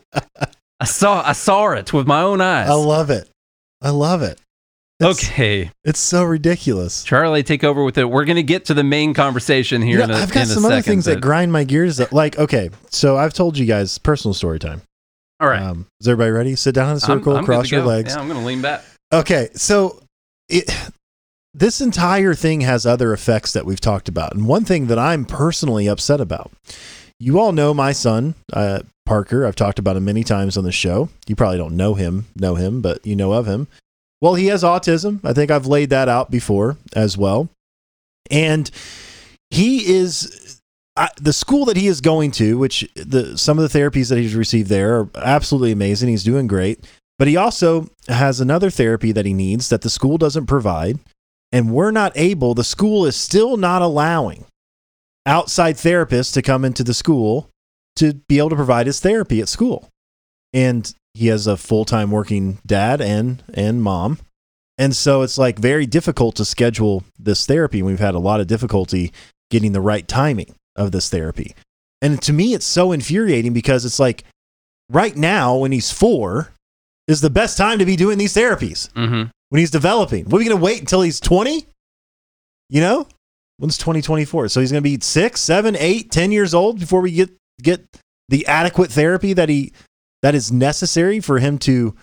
[0.79, 2.69] I saw I saw it with my own eyes.
[2.69, 3.29] I love it.
[3.83, 4.39] I love it.
[5.01, 5.71] It's, okay.
[5.85, 7.03] It's so ridiculous.
[7.05, 8.05] Charlie, take over with it.
[8.05, 10.47] We're going to get to the main conversation here You in know, a, I've got
[10.47, 12.01] some other second, things that but- grind my gears.
[12.01, 12.13] Up.
[12.13, 14.83] Like, okay, so I've told you guys personal story time.
[15.41, 15.63] All right.
[15.63, 16.55] Um, is everybody ready?
[16.57, 18.15] Sit down in a I'm- circle, I'm good cross your legs.
[18.15, 18.85] Yeah, I'm going to lean back.
[19.13, 20.03] Okay, so
[20.51, 20.93] it,
[21.55, 25.25] this entire thing has other effects that we've talked about, and one thing that I'm
[25.25, 26.53] personally upset about.
[27.19, 29.47] You all know my son, uh, Parker.
[29.47, 31.11] I've talked about him many times on the show.
[31.27, 33.69] You probably don't know him, know him, but you know of him.
[34.21, 35.21] Well, he has autism.
[35.25, 37.49] I think I've laid that out before as well,
[38.31, 38.71] and
[39.51, 40.61] he is
[40.97, 44.19] I, the school that he is going to, which the some of the therapies that
[44.19, 46.09] he's received there are absolutely amazing.
[46.09, 46.85] He's doing great.
[47.21, 50.99] But he also has another therapy that he needs that the school doesn't provide.
[51.53, 54.47] And we're not able, the school is still not allowing
[55.27, 57.51] outside therapists to come into the school
[57.97, 59.91] to be able to provide his therapy at school.
[60.55, 64.21] And he has a full time working dad and, and mom.
[64.79, 67.81] And so it's like very difficult to schedule this therapy.
[67.81, 69.13] And we've had a lot of difficulty
[69.51, 71.55] getting the right timing of this therapy.
[72.01, 74.25] And to me, it's so infuriating because it's like
[74.89, 76.55] right now, when he's four,
[77.11, 79.29] is the best time to be doing these therapies Mm-hmm.
[79.51, 80.25] when he's developing.
[80.25, 81.67] What are we going to wait until he's 20?
[82.69, 83.07] You know,
[83.59, 84.49] when's 2024?
[84.49, 87.31] So he's going to be six, seven, eight, 10 years old before we get,
[87.63, 87.85] get
[88.29, 89.73] the adequate therapy that he,
[90.23, 91.95] that is necessary for him to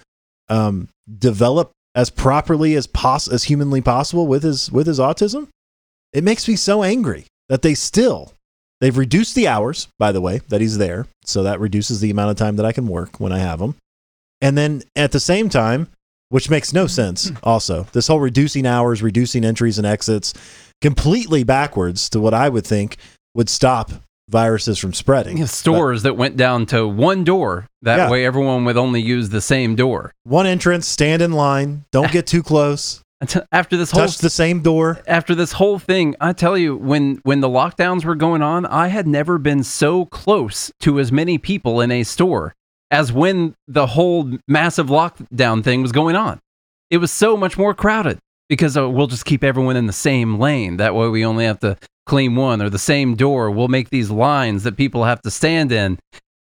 [0.50, 0.90] um,
[1.20, 5.48] develop as properly as poss- as humanly possible with his, with his autism.
[6.14, 8.34] It makes me so angry that they still,
[8.82, 11.06] they've reduced the hours, by the way, that he's there.
[11.24, 13.76] So that reduces the amount of time that I can work when I have him.
[14.42, 15.88] And then at the same time,
[16.30, 17.30] which makes no sense.
[17.30, 17.36] Hmm.
[17.44, 20.34] Also, this whole reducing hours, reducing entries and exits,
[20.82, 22.98] completely backwards to what I would think
[23.34, 23.92] would stop
[24.30, 25.38] viruses from spreading.
[25.38, 27.66] You have stores that went down to one door.
[27.82, 28.10] That Yeah.
[28.10, 30.12] way, everyone would only use the same door.
[30.24, 33.02] One entrance, stand in line, don't get too close,
[33.52, 35.00] After this whole touch the same door.
[35.08, 38.90] after this whole thing, I tell you, when when the lockdowns were going on, I
[38.90, 42.54] had never been so close to as many people in a store
[42.92, 46.40] as when the whole massive lockdown thing was going on.
[46.90, 48.18] It was so much more crowded
[48.50, 50.78] because uh, we'll just keep everyone in the same lane.
[50.78, 53.52] That way, we only have to clean one or the same door.
[53.52, 56.00] We'll make these lines that people have to stand in.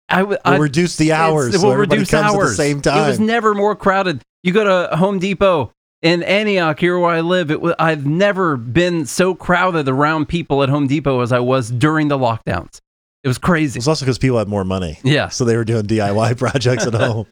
[0.08, 1.54] I w- We'll I- reduce the hours.
[1.54, 4.22] It so will everybody reduce hours at the same It was never more crowded.
[4.44, 5.72] You go to Home Depot
[6.02, 7.52] in Antioch, here where I live.
[7.52, 12.08] It I've never been so crowded around people at Home Depot as I was during
[12.08, 12.80] the lockdowns.
[13.24, 13.78] It was crazy.
[13.78, 15.00] It's also because people had more money.
[15.04, 15.30] Yeah.
[15.30, 17.28] So they were doing DIY projects at home.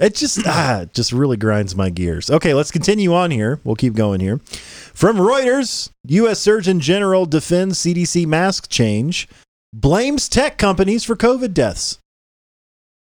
[0.00, 2.28] It just ah, just really grinds my gears.
[2.30, 3.60] Okay, let's continue on here.
[3.62, 4.38] We'll keep going here.
[4.92, 6.40] From Reuters, U.S.
[6.40, 9.28] Surgeon General defends CDC mask change,
[9.72, 11.98] blames tech companies for COVID deaths.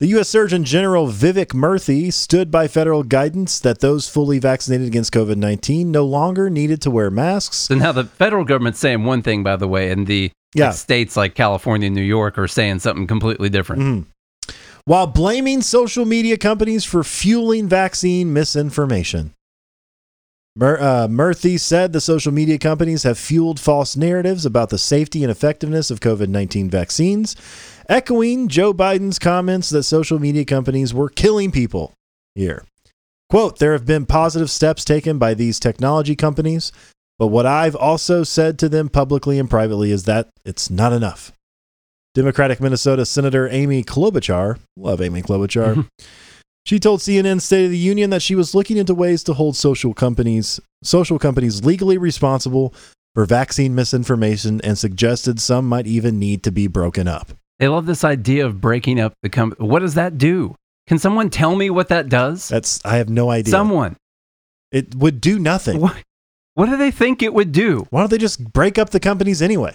[0.00, 0.30] The U.S.
[0.30, 5.90] Surgeon General Vivek Murthy stood by federal guidance that those fully vaccinated against COVID 19
[5.92, 7.56] no longer needed to wear masks.
[7.56, 10.68] So now the federal government's saying one thing, by the way, and the Yeah.
[10.68, 13.82] like, states like California and New York are saying something completely different.
[13.82, 14.54] Mhm.
[14.84, 19.32] While blaming social media companies for fueling vaccine misinformation.
[20.56, 25.22] Mur- uh, Murthy said the social media companies have fueled false narratives about the safety
[25.22, 27.36] and effectiveness of COVID 19 vaccines,
[27.88, 31.92] echoing Joe Biden's comments that social media companies were killing people
[32.34, 32.64] here.
[33.28, 36.72] Quote, there have been positive steps taken by these technology companies,
[37.20, 41.32] but what I've also said to them publicly and privately is that it's not enough.
[42.14, 45.86] Democratic Minnesota Senator Amy Klobuchar, love Amy Klobuchar,
[46.64, 49.54] she told CNN State of the Union that she was looking into ways to hold
[49.54, 52.72] social companies social companies legally responsible
[53.14, 57.32] for vaccine misinformation and suggested some might even need to be broken up.
[57.58, 59.68] They love this idea of breaking up the company.
[59.68, 60.54] What does that do?
[60.86, 62.48] Can someone tell me what that does?
[62.48, 63.50] That's I have no idea.
[63.50, 63.96] Someone.
[64.72, 65.80] it would do nothing.
[65.80, 65.96] What,
[66.54, 67.86] what do they think it would do?
[67.90, 69.74] Why don't they just break up the companies anyway?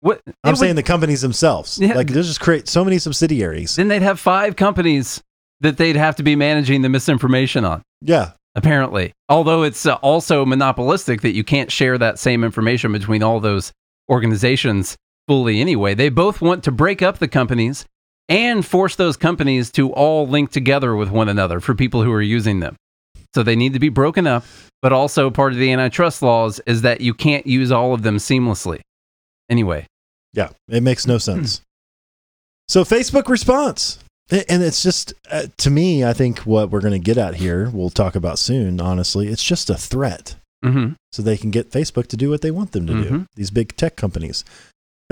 [0.00, 1.78] What I'm it saying would- the companies themselves.
[1.78, 1.94] Yeah.
[1.94, 3.76] Like they'll just create so many subsidiaries.
[3.76, 5.22] then they'd have five companies
[5.60, 7.82] that they'd have to be managing the misinformation on.
[8.02, 8.32] Yeah.
[8.54, 13.40] Apparently, although it's uh, also monopolistic that you can't share that same information between all
[13.40, 13.72] those
[14.10, 14.96] organizations
[15.26, 15.94] fully anyway.
[15.94, 17.84] They both want to break up the companies
[18.28, 22.22] and force those companies to all link together with one another for people who are
[22.22, 22.76] using them.
[23.34, 24.44] So they need to be broken up,
[24.80, 28.16] but also part of the antitrust laws is that you can't use all of them
[28.18, 28.80] seamlessly.
[29.50, 29.86] Anyway,
[30.32, 31.60] Yeah, it makes no sense.
[32.68, 33.98] So Facebook response,
[34.30, 37.70] and it's just uh, to me, I think what we're going to get at here,
[37.72, 38.80] we'll talk about soon.
[38.80, 42.50] Honestly, it's just a threat, hmm so they can get Facebook to do what they
[42.50, 43.10] want them to do.
[43.10, 43.26] Mhm.
[43.36, 44.44] These big tech companies.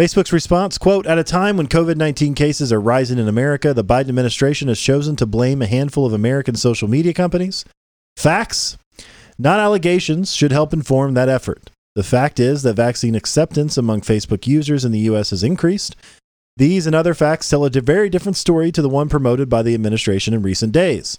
[0.01, 3.85] Facebook's response quote, at a time when COVID 19 cases are rising in America, the
[3.85, 7.65] Biden administration has chosen to blame a handful of American social media companies.
[8.17, 8.79] Facts,
[9.39, 11.71] not allegations, should help inform that effort.
[11.95, 15.31] The fact is that vaccine acceptance among Facebook users in the U.S.
[15.31, 15.95] has increased.
[16.57, 19.75] These and other facts tell a very different story to the one promoted by the
[19.75, 21.19] administration in recent days.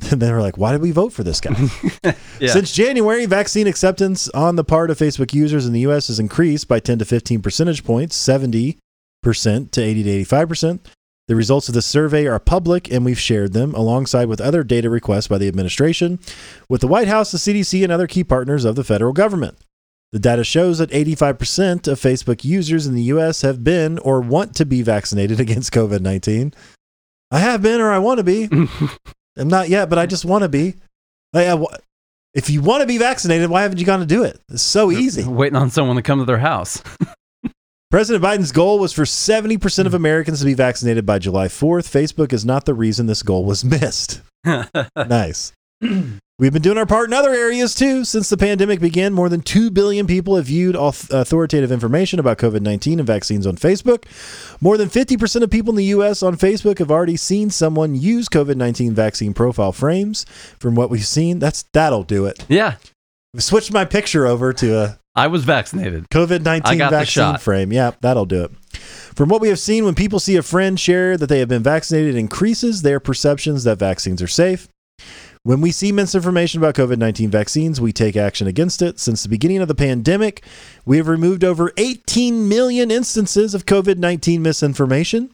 [0.10, 1.54] And they were like, why did we vote for this guy?
[2.40, 2.50] yeah.
[2.52, 6.66] Since January, vaccine acceptance on the part of Facebook users in the US has increased
[6.66, 8.76] by 10 to 15 percentage points, 70%
[9.22, 10.80] to 80 to 85%.
[11.28, 14.90] The results of the survey are public and we've shared them alongside with other data
[14.90, 16.18] requests by the administration,
[16.68, 19.56] with the White House, the CDC, and other key partners of the federal government.
[20.12, 24.54] The data shows that 85% of Facebook users in the US have been or want
[24.56, 26.52] to be vaccinated against COVID 19.
[27.30, 28.48] I have been or I want to be.
[29.38, 30.74] I'm not yet, but I just want to be.
[31.34, 34.38] If you want to be vaccinated, why haven't you gone to do it?
[34.50, 35.24] It's so easy.
[35.24, 36.82] Waiting on someone to come to their house.
[37.92, 39.96] President Biden's goal was for 70% of hmm.
[39.96, 41.84] Americans to be vaccinated by July 4th.
[41.84, 44.22] Facebook is not the reason this goal was missed.
[44.96, 45.52] nice.
[46.38, 48.06] We've been doing our part in other areas too.
[48.06, 52.62] Since the pandemic began, more than 2 billion people have viewed authoritative information about COVID
[52.62, 54.06] 19 and vaccines on Facebook.
[54.62, 56.22] More than 50% of people in the U.S.
[56.22, 60.24] on Facebook have already seen someone use COVID 19 vaccine profile frames.
[60.58, 62.46] From what we've seen, that's that'll do it.
[62.48, 62.76] yeah,
[63.38, 66.08] switched my picture over to a I was vaccinated.
[66.08, 67.42] COVID I 19 got the vaccine shot.
[67.42, 67.72] frame.
[67.72, 68.78] Yeah, that'll do it.
[69.14, 71.62] From what we have seen, when people see a friend share that they have been
[71.62, 74.68] vaccinated, it increases their perceptions that vaccines are safe.
[75.44, 79.00] When we see misinformation about COVID 19 vaccines, we take action against it.
[79.00, 80.44] Since the beginning of the pandemic,
[80.86, 85.32] we have removed over 18 million instances of COVID 19 misinformation.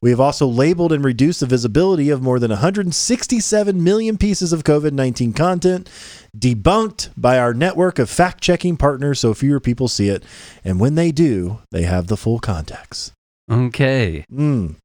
[0.00, 4.64] We have also labeled and reduced the visibility of more than 167 million pieces of
[4.64, 5.90] COVID 19 content,
[6.36, 10.22] debunked by our network of fact checking partners so fewer people see it.
[10.64, 13.12] And when they do, they have the full context.
[13.50, 14.24] Okay.
[14.32, 14.76] Mm.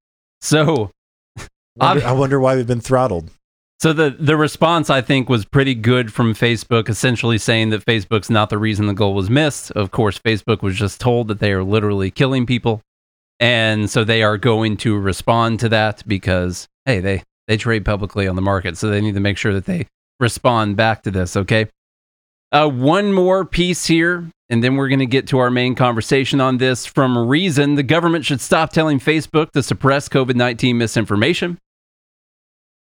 [0.42, 0.92] So,
[1.78, 3.30] Wonder- I wonder why we've been throttled.
[3.82, 8.30] so the the response I think was pretty good from Facebook, essentially saying that Facebook's
[8.30, 9.72] not the reason the goal was missed.
[9.72, 12.82] Of course, Facebook was just told that they are literally killing people,
[13.44, 18.26] and so they are going to respond to that because hey, they they trade publicly
[18.26, 19.86] on the market, so they need to make sure that they
[20.22, 21.36] respond back to this.
[21.36, 21.68] Okay.
[22.54, 26.40] Uh, one more piece here, and then we're going to get to our main conversation
[26.40, 26.86] on this.
[26.86, 31.58] From Reason, the government should stop telling Facebook to suppress COVID 19 misinformation.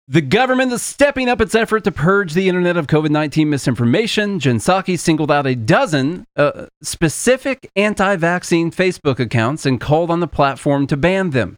[0.08, 4.38] The government is stepping up its effort to purge the internet of COVID 19 misinformation.
[4.38, 10.28] Jen singled out a dozen uh, specific anti vaccine Facebook accounts and called on the
[10.28, 11.56] platform to ban them.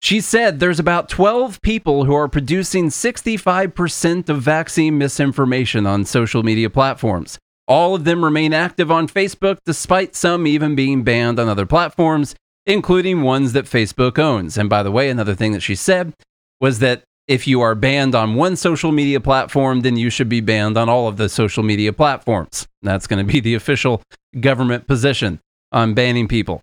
[0.00, 6.44] She said there's about 12 people who are producing 65% of vaccine misinformation on social
[6.44, 7.36] media platforms.
[7.66, 12.36] All of them remain active on Facebook, despite some even being banned on other platforms,
[12.64, 14.56] including ones that Facebook owns.
[14.56, 16.12] And by the way, another thing that she said
[16.60, 20.40] was that if you are banned on one social media platform, then you should be
[20.40, 22.68] banned on all of the social media platforms.
[22.82, 24.02] That's going to be the official
[24.40, 25.40] government position
[25.72, 26.62] on banning people.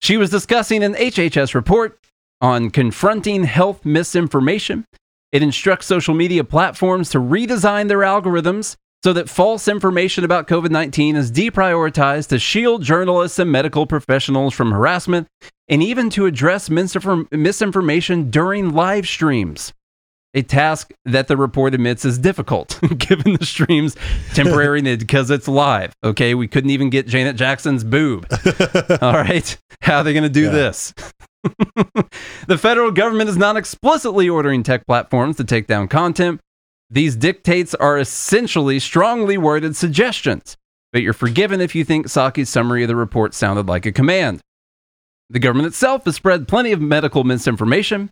[0.00, 1.98] She was discussing an HHS report
[2.40, 4.84] on confronting health misinformation.
[5.32, 10.70] It instructs social media platforms to redesign their algorithms so that false information about COVID
[10.70, 15.26] 19 is deprioritized to shield journalists and medical professionals from harassment
[15.68, 19.72] and even to address misinform- misinformation during live streams.
[20.34, 23.96] A task that the report admits is difficult given the stream's
[24.34, 25.94] temporary need because it's live.
[26.04, 28.26] Okay, we couldn't even get Janet Jackson's boob.
[29.00, 30.50] All right, how are they going to do Yeah.
[30.50, 30.94] this?
[32.46, 36.40] the federal government is not explicitly ordering tech platforms to take down content.
[36.90, 40.56] These dictates are essentially strongly worded suggestions,
[40.92, 44.40] but you're forgiven if you think Psaki's summary of the report sounded like a command.
[45.30, 48.10] The government itself has spread plenty of medical misinformation.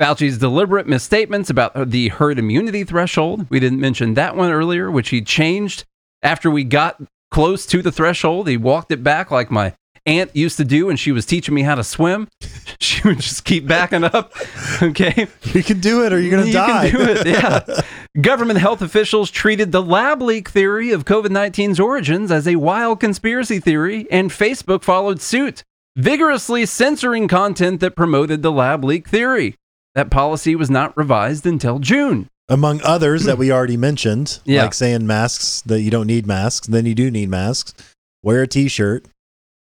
[0.00, 3.46] Fauci's deliberate misstatements about the herd immunity threshold.
[3.50, 5.84] We didn't mention that one earlier, which he changed
[6.22, 8.48] after we got close to the threshold.
[8.48, 9.74] He walked it back like my
[10.06, 12.28] aunt used to do when she was teaching me how to swim.
[12.80, 14.32] She would just keep backing up.
[14.82, 15.26] Okay.
[15.42, 16.90] You can do it or you're going to You die.
[16.90, 17.26] can do it.
[17.26, 17.80] Yeah.
[18.20, 23.00] Government health officials treated the lab leak theory of COVID 19's origins as a wild
[23.00, 25.64] conspiracy theory, and Facebook followed suit,
[25.96, 29.56] vigorously censoring content that promoted the lab leak theory.
[29.94, 32.28] That policy was not revised until June.
[32.48, 34.62] Among others that we already mentioned, Yeah.
[34.62, 37.74] like saying masks that you don't need masks, then you do need masks.
[38.22, 39.06] Wear a t-shirt.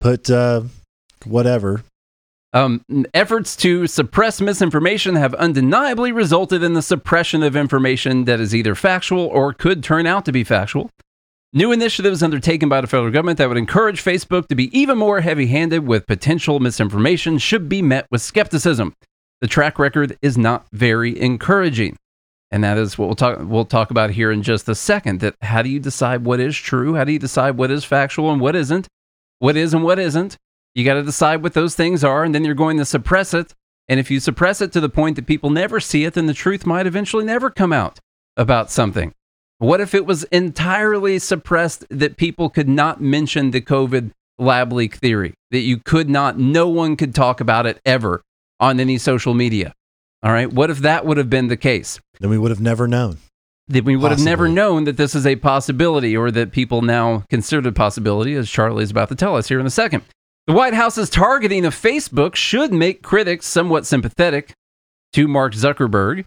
[0.01, 0.63] Put uh,
[1.25, 1.83] whatever.
[2.55, 8.55] Um, efforts to suppress misinformation have undeniably resulted in the suppression of information that is
[8.55, 10.91] either factual or could turn out to be factual.
[11.55, 15.21] New initiatives undertaken by the federal government that would encourage Facebook to be even more
[15.21, 18.95] heavy handed with potential misinformation should be met with skepticism.
[19.43, 21.97] The track record is not very encouraging.
[22.53, 25.19] And that is what we'll talk, we'll talk about here in just a second.
[25.19, 26.95] That how do you decide what is true?
[26.95, 28.87] How do you decide what is factual and what isn't?
[29.41, 30.37] What is and what isn't?
[30.77, 33.53] You got to decide what those things are, and then you're going to suppress it.
[33.89, 36.35] And if you suppress it to the point that people never see it, then the
[36.35, 37.99] truth might eventually never come out
[38.37, 39.13] about something.
[39.59, 44.95] What if it was entirely suppressed that people could not mention the COVID lab leak
[44.95, 48.23] theory, that you could not, no one could talk about it ever
[48.63, 49.75] on any social media?
[50.23, 50.51] All right.
[50.51, 52.01] What if that would have been the case?
[52.21, 53.19] Then we would have never known.
[53.69, 57.25] that we would have never known that this is a possibility or that people now
[57.29, 60.03] consider it a possibility, as Charlie is about to tell us here in a second.
[60.47, 64.53] The White House's targeting of Facebook should make critics somewhat sympathetic
[65.13, 66.25] to Mark Zuckerberg.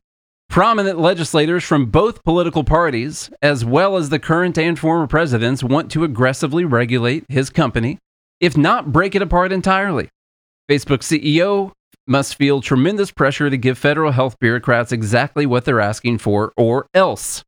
[0.49, 5.91] Prominent legislators from both political parties, as well as the current and former presidents, want
[5.91, 7.97] to aggressively regulate his company,
[8.39, 10.09] if not break it apart entirely.
[10.69, 11.71] Facebook CEO
[12.07, 16.87] must feel tremendous pressure to give federal health bureaucrats exactly what they're asking for, or
[16.93, 17.43] else.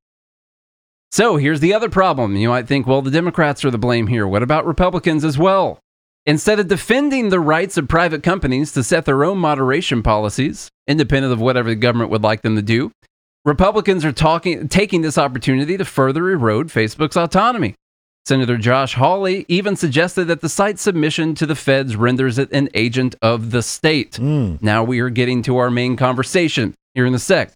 [1.12, 2.36] So here's the other problem.
[2.36, 4.28] You might think, well, the Democrats are the blame here.
[4.28, 5.80] What about Republicans as well?
[6.26, 11.32] Instead of defending the rights of private companies to set their own moderation policies, independent
[11.32, 12.92] of whatever the government would like them to do,
[13.46, 17.76] Republicans are talking, taking this opportunity to further erode Facebook's autonomy.
[18.28, 22.68] Senator Josh Hawley even suggested that the site's submission to the feds renders it an
[22.74, 24.14] agent of the state.
[24.14, 24.62] Mm.
[24.62, 27.54] Now we are getting to our main conversation here in a sec.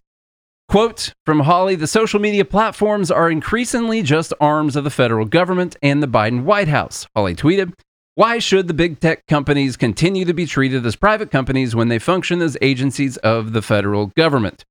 [0.70, 5.76] Quote from Hawley The social media platforms are increasingly just arms of the federal government
[5.82, 7.06] and the Biden White House.
[7.14, 7.74] Hawley tweeted
[8.14, 11.98] Why should the big tech companies continue to be treated as private companies when they
[11.98, 14.64] function as agencies of the federal government?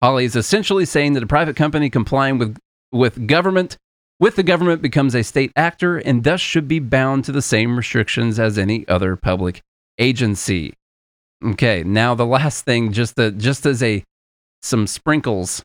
[0.00, 2.56] Hawley is essentially saying that a private company complying with,
[2.90, 3.76] with government
[4.22, 7.76] with the government becomes a state actor and thus should be bound to the same
[7.76, 9.60] restrictions as any other public
[9.98, 10.72] agency.
[11.44, 14.04] Okay, now the last thing, just the, just as a
[14.62, 15.60] some sprinkles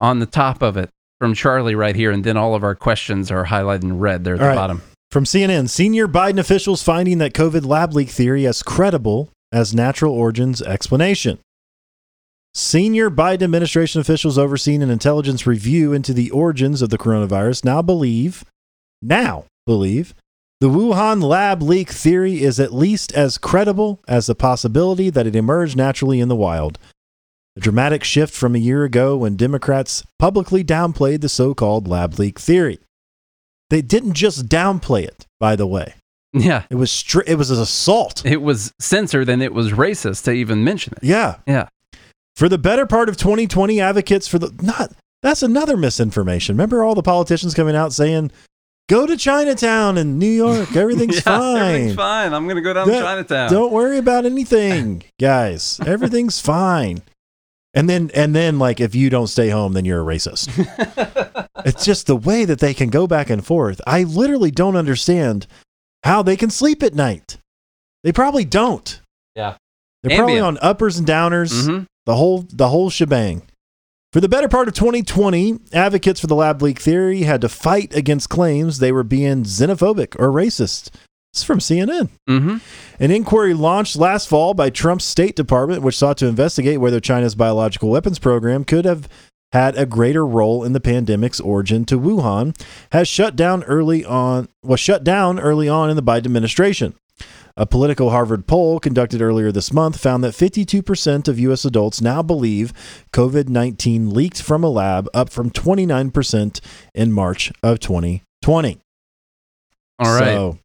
[0.00, 0.90] on the top of it
[1.20, 4.34] from Charlie right here, and then all of our questions are highlighted in red there
[4.34, 4.56] at All the right.
[4.56, 4.82] bottom.
[5.12, 10.12] From CNN, senior Biden officials finding that COVID lab leak theory as credible as natural
[10.12, 11.38] origins explanation.
[12.54, 17.80] Senior Biden administration officials overseeing an intelligence review into the origins of the coronavirus now
[17.80, 18.44] believe,
[19.00, 20.14] now believe,
[20.60, 25.36] the Wuhan lab leak theory is at least as credible as the possibility that it
[25.36, 26.78] emerged naturally in the wild.
[27.56, 32.18] A dramatic shift from a year ago when Democrats publicly downplayed the so called lab
[32.18, 32.78] leak theory.
[33.70, 35.94] They didn't just downplay it, by the way.
[36.32, 38.24] Yeah, It was stri- it was an assault.
[38.26, 41.04] it was censored and it was racist to even mention it.
[41.04, 41.36] Yeah.
[41.46, 41.68] Yeah.
[42.40, 46.56] For the better part of 2020, advocates for the not that's another misinformation.
[46.56, 48.30] Remember all the politicians coming out saying,
[48.88, 51.56] "Go to Chinatown in New York, everything's Yeah, fine.
[51.58, 52.32] Everything's fine.
[52.32, 53.50] I'm going to go down to Chinatown.
[53.50, 55.78] Don't worry about anything, guys.
[55.84, 57.02] Everything's fine."
[57.74, 60.48] And then and then like if you don't stay home, then you're a racist.
[61.66, 63.82] it's just the way that they can go back and forth.
[63.86, 65.46] I literally don't understand
[66.04, 67.36] how they can sleep at night.
[68.02, 68.98] They probably don't.
[69.36, 69.56] Yeah.
[70.02, 71.86] They're probably on uppers and downers Mhm.
[72.10, 73.42] The whole the whole shebang.
[74.12, 77.94] For the better part of 2020, advocates for the lab leak theory had to fight
[77.94, 80.90] against claims they were being xenophobic or racist.
[81.32, 82.08] This is from CNN.
[82.28, 82.60] Mhm.
[82.98, 87.36] An inquiry launched last fall by Trump's State Department, which sought to investigate whether China's
[87.36, 89.08] biological weapons program could have
[89.52, 92.56] had a greater role in the pandemic's origin to Wuhan,
[92.90, 96.94] has shut down early on was shut down early on in the Biden administration.
[97.56, 101.64] A political Harvard poll conducted earlier this month found that 52% of U.S.
[101.64, 102.72] adults now believe
[103.12, 106.60] COVID 19 leaked from a lab, up from 29%
[106.94, 108.80] in March of 2020.
[109.98, 110.24] All right.
[110.24, 110.58] So,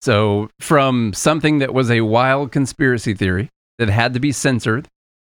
[0.00, 4.86] So, from something that was a wild conspiracy theory that had to be censored,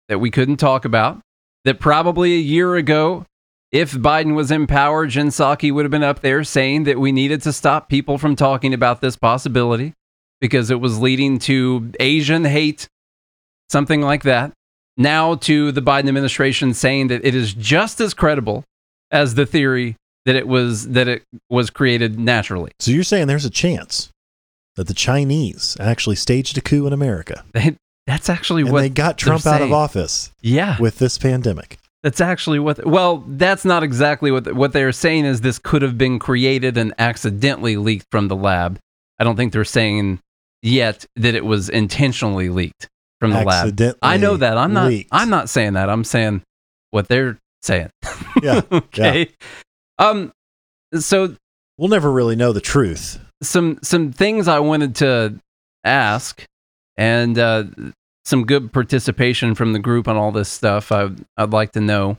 [0.08, 1.20] that we couldn't talk about,
[1.64, 3.24] that probably a year ago,
[3.70, 7.12] if Biden was in power, Jen Psaki would have been up there saying that we
[7.12, 9.94] needed to stop people from talking about this possibility
[10.42, 12.86] because it was leading to Asian hate,
[13.70, 14.52] something like that.
[14.98, 18.64] Now to the Biden administration saying that it is just as credible
[19.10, 22.72] as the theory that it was that it was created naturally.
[22.78, 24.10] so you're saying there's a chance
[24.76, 27.76] that the Chinese actually staged a coup in America They,
[28.06, 31.78] that's actually and what they got Trump out of office Yeah, with this pandemic.
[32.02, 32.84] that's actually what.
[32.86, 35.24] Well, that's not exactly what what they're saying.
[35.24, 38.78] Is this could have been created and accidentally leaked from the lab?
[39.18, 40.18] I don't think they're saying
[40.62, 42.88] yet that it was intentionally leaked
[43.20, 43.96] from the lab.
[44.02, 44.56] I know that.
[44.56, 44.88] I'm not.
[44.88, 45.10] leaked.
[45.12, 45.88] I'm not saying that.
[45.90, 46.42] I'm saying
[46.90, 47.90] what they're saying.
[48.42, 49.28] Yeah, okay.
[49.98, 50.32] Um.
[50.94, 51.36] So
[51.78, 53.18] We'll never really know the truth.
[53.42, 55.40] some some things I wanted to
[55.84, 56.44] ask,
[56.96, 57.64] and uh,
[58.24, 60.92] some good participation from the group on all this stuff.
[60.92, 62.18] I, I'd like to know.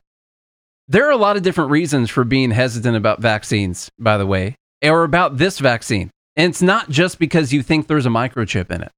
[0.90, 4.56] There are a lot of different reasons for being hesitant about vaccines, by the way,
[4.84, 6.10] or about this vaccine.
[6.36, 8.92] And it's not just because you think there's a microchip in it,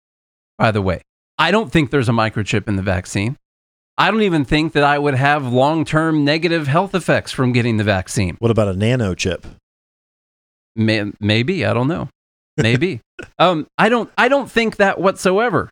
[0.57, 1.01] by the way.
[1.37, 3.37] I don't think there's a microchip in the vaccine.
[3.97, 7.77] I don't even think that I would have long term negative health effects from getting
[7.77, 8.35] the vaccine.
[8.39, 9.45] What about a nano chip?
[10.75, 12.09] May, maybe I don't know.
[12.57, 13.01] Maybe.
[13.39, 14.11] um, I don't.
[14.17, 15.69] I don't think that whatsoever.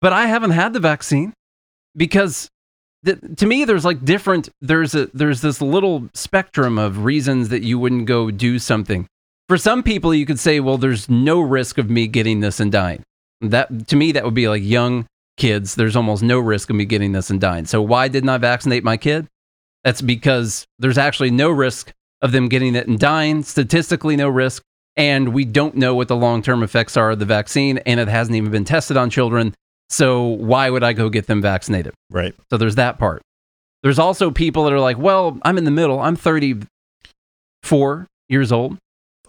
[0.00, 1.32] But I haven't had the vaccine
[1.94, 2.48] because
[3.04, 4.48] th- to me, there's like different.
[4.60, 9.06] There's a there's this little spectrum of reasons that you wouldn't go do something.
[9.50, 12.70] For some people, you could say, well, there's no risk of me getting this and
[12.70, 13.02] dying.
[13.40, 15.06] That to me, that would be like young
[15.38, 15.74] kids.
[15.74, 17.66] There's almost no risk of me getting this and dying.
[17.66, 19.26] So why didn't I vaccinate my kid?
[19.82, 21.90] That's because there's actually no risk
[22.22, 24.62] of them getting it and dying, statistically no risk,
[24.94, 28.36] and we don't know what the long-term effects are of the vaccine and it hasn't
[28.36, 29.52] even been tested on children.
[29.88, 31.92] So why would I go get them vaccinated?
[32.08, 32.36] Right.
[32.50, 33.20] So there's that part.
[33.82, 35.98] There's also people that are like, "Well, I'm in the middle.
[35.98, 38.78] I'm 34 years old.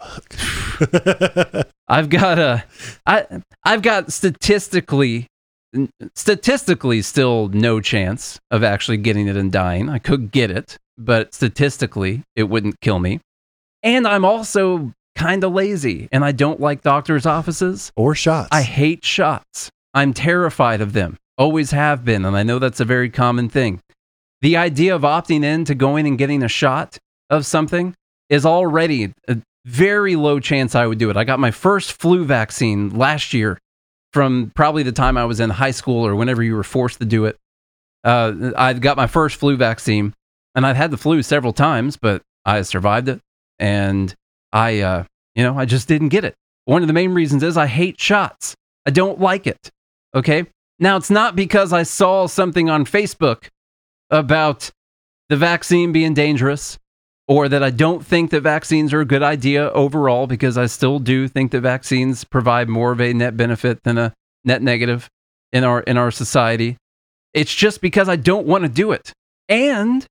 [1.87, 2.63] I've got a
[3.05, 3.25] I
[3.63, 5.27] I've got statistically
[6.15, 9.89] statistically still no chance of actually getting it and dying.
[9.89, 13.19] I could get it, but statistically it wouldn't kill me.
[13.83, 17.91] And I'm also kind of lazy and I don't like doctors' offices.
[17.95, 18.49] or shots.
[18.51, 19.69] I hate shots.
[19.93, 21.17] I'm terrified of them.
[21.37, 23.81] Always have been, and I know that's a very common thing.
[24.41, 26.97] The idea of opting in to going and getting a shot
[27.29, 27.95] of something
[28.29, 29.35] is already uh,
[29.65, 31.17] very low chance I would do it.
[31.17, 33.57] I got my first flu vaccine last year
[34.13, 37.05] from probably the time I was in high school or whenever you were forced to
[37.05, 37.37] do it.
[38.03, 40.13] Uh, I got my first flu vaccine
[40.55, 43.19] and I've had the flu several times, but I survived it.
[43.59, 44.13] And
[44.51, 45.03] I, uh,
[45.35, 46.35] you know, I just didn't get it.
[46.65, 48.55] One of the main reasons is I hate shots.
[48.85, 49.69] I don't like it.
[50.15, 50.45] Okay.
[50.79, 53.47] Now, it's not because I saw something on Facebook
[54.09, 54.71] about
[55.29, 56.77] the vaccine being dangerous
[57.31, 60.99] or that I don't think that vaccines are a good idea overall, because I still
[60.99, 64.13] do think that vaccines provide more of a net benefit than a
[64.43, 65.07] net negative
[65.53, 66.75] in our in our society.
[67.33, 69.13] It's just because I don't want to do it.
[69.47, 70.05] And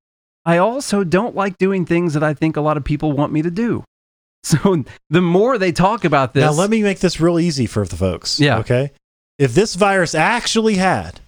[0.47, 3.43] I also don't like doing things that I think a lot of people want me
[3.43, 3.85] to do.
[4.43, 7.85] So the more they talk about this, Now, let me make this real easy for
[7.85, 8.41] the folks.
[8.41, 8.61] Yeah.
[8.61, 8.93] Okay.
[9.39, 11.21] If this virus actually had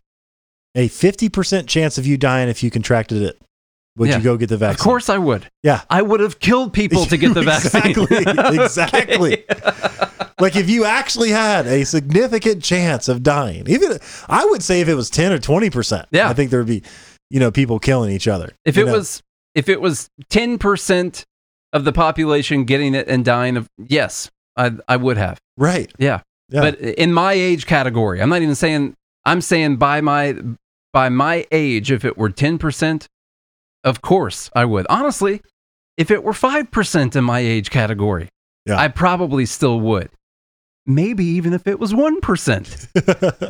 [0.75, 3.39] a 50% chance of you dying if you contracted it,
[3.97, 4.19] would Yeah.
[4.19, 4.75] you go get the vaccine?
[4.75, 5.47] of course I would.
[5.63, 5.83] Yeah.
[5.91, 7.93] I would have killed people to get the vaccine.
[7.93, 9.45] Exactly.
[9.45, 9.45] Exactly.
[10.41, 14.89] Like if you actually had a significant chance of dying, even I would say if
[14.89, 16.29] it was 10 or 20%, Yeah.
[16.29, 16.83] I think there would be,
[17.31, 18.53] you know, people killing each other.
[18.65, 18.93] If it know?
[18.95, 19.23] was
[19.55, 21.25] if it was 10%
[21.73, 25.39] of the population getting it and dying of yes, I I would have.
[25.57, 25.93] right.
[25.99, 26.21] Yeah.
[26.49, 26.61] Yeah.
[26.63, 30.37] But in my age category, I'm not even saying I'm saying by my
[30.93, 33.07] by my age if it were 10%,
[33.85, 34.87] of course I would.
[34.89, 35.43] Honestly,
[35.97, 38.29] if it were 5% in my age category,
[38.67, 38.77] Yeah.
[38.79, 40.09] I probably still would.
[40.85, 42.89] Maybe even if it was 1%.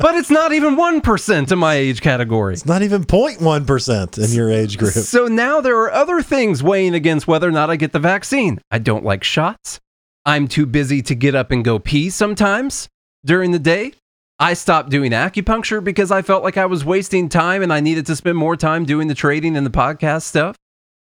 [0.02, 2.52] but it's not even 1% in my age category.
[2.52, 4.92] it's not even 0.1% in your age group.
[4.92, 8.60] So now there are other things weighing against whether or not I get the vaccine.
[8.70, 9.80] I don't like shots.
[10.26, 12.88] I'm too busy to get up and go pee sometimes
[13.24, 13.92] during the day.
[14.42, 18.06] I stopped doing acupuncture because I felt like I was wasting time and I needed
[18.06, 20.56] to spend more time doing the trading and the podcast stuff.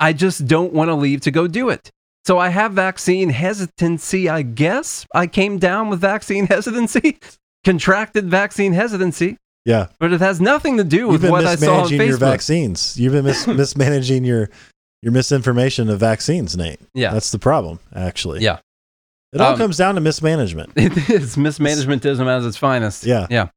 [0.00, 1.90] I just don't want to leave to go do it.
[2.26, 5.06] So I have vaccine hesitancy, I guess.
[5.14, 7.18] I came down with vaccine hesitancy,
[7.64, 9.86] contracted vaccine hesitancy, Yeah.
[10.00, 12.20] but it has nothing to do with what I saw on mismanaging your Facebook.
[12.20, 12.98] vaccines.
[12.98, 14.50] You've been mis- mismanaging your
[15.02, 16.80] your misinformation of vaccines, Nate.
[16.94, 17.12] Yeah.
[17.12, 18.40] That's the problem, actually.
[18.40, 18.58] Yeah.
[19.32, 20.72] It all Um, comes down to mismanagement.
[20.76, 23.04] It is mismanagementism as its finest.
[23.04, 23.26] Yeah.
[23.30, 23.48] Yeah.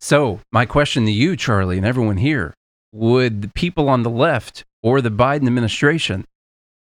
[0.00, 2.54] So, my question to you, Charlie, and everyone here
[2.92, 6.24] would the people on the left or the Biden administration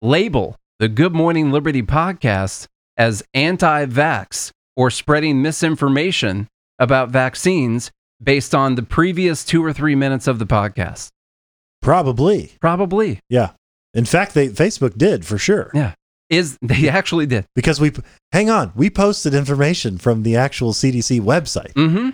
[0.02, 2.66] label the Good Morning Liberty podcast
[2.96, 7.90] as anti vax or spreading misinformation about vaccines
[8.22, 11.08] based on the previous two or three minutes of the podcast?
[11.80, 12.52] Probably.
[12.60, 13.20] Probably.
[13.28, 13.50] Yeah.
[13.94, 15.70] In fact, they Facebook did for sure.
[15.74, 15.94] Yeah.
[16.30, 17.46] Is they actually did.
[17.54, 17.92] Because we
[18.32, 21.72] hang on, we posted information from the actual CDC website.
[21.74, 22.10] Mm-hmm.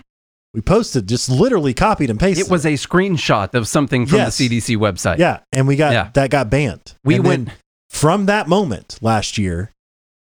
[0.53, 2.47] We posted just literally copied and pasted.
[2.47, 4.37] It was a screenshot of something from Yes.
[4.37, 5.19] the CDC website.
[5.19, 6.11] Yeah, and we got Yeah.
[6.15, 6.95] that got banned.
[7.05, 7.49] We And went
[7.89, 9.71] from that moment last year,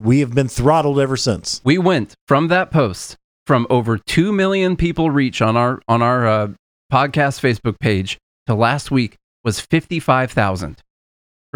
[0.02, 1.62] we have been throttled ever since.
[1.64, 3.16] we went from that post
[3.46, 6.48] from over 2 million people reach on our on our uh,
[6.92, 8.18] podcast facebook page
[8.48, 9.16] to last week
[9.46, 10.82] was 55,000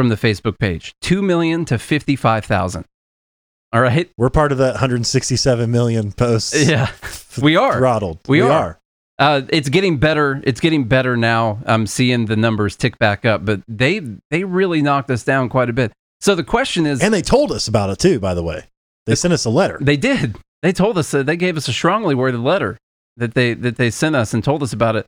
[0.01, 2.85] from the facebook page 2 million to 55,000
[3.71, 6.67] all right We're part of that 167 million posts.
[6.67, 6.89] yeah
[7.41, 8.17] we are throttled.
[8.27, 8.79] We are.
[9.19, 13.45] uh, it's getting better it's getting better now i'm seeing the numbers tick back up
[13.45, 13.99] but they
[14.31, 17.51] they really knocked us down quite a bit so the question is And they told
[17.51, 18.63] us about it too, by the way.
[19.07, 19.77] They sent us a letter.
[19.81, 20.35] They did.
[20.63, 22.77] They told us that they gave us a strongly worded letter
[23.17, 25.05] that they that they sent us and told us about it.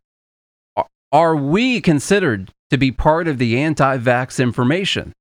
[0.76, 5.14] Are- Are we considered to be part of the anti-vax information?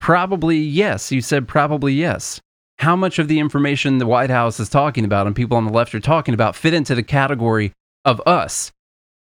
[0.00, 1.10] Probably yes.
[1.10, 2.40] You said probably yes.
[2.78, 5.72] How much of the information the White House is talking about and people on the
[5.72, 7.72] left are talking about fit into the category
[8.04, 8.72] of us,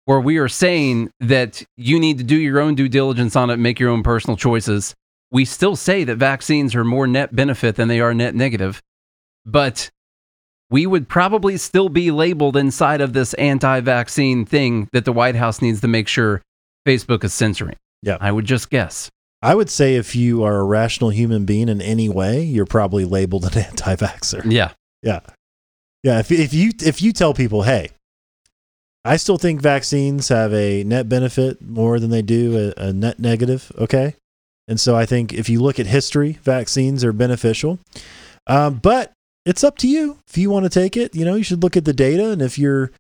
[0.04, 3.56] where we are saying that you need to do your own due diligence on it,
[3.58, 4.94] make your own personal choices.
[5.30, 8.80] We still say that vaccines are more net benefit than they are net negative
[9.44, 9.90] but
[10.70, 15.60] we would probably still be labeled inside of this anti-vaccine thing that the White House
[15.60, 16.42] needs to make sure
[16.86, 17.76] Facebook is censoring.
[18.02, 18.18] Yeah.
[18.20, 19.10] I would just guess.
[19.42, 23.04] I would say if you are a rational human being in any way, you're probably
[23.04, 24.50] labeled an anti-vaxxer.
[24.50, 24.72] Yeah.
[25.02, 25.20] Yeah.
[26.02, 26.18] Yeah.
[26.20, 27.90] If, if you if you tell people, hey,
[29.04, 33.18] I still think vaccines have a net benefit more than they do a, a net
[33.18, 33.70] negative.
[33.76, 34.14] Okay.
[34.66, 37.78] And so I think if you look at history, vaccines are beneficial.
[38.46, 39.12] Um, but
[39.44, 41.14] it's up to you if you want to take it.
[41.14, 42.30] You know, you should look at the data.
[42.30, 42.90] And if you're,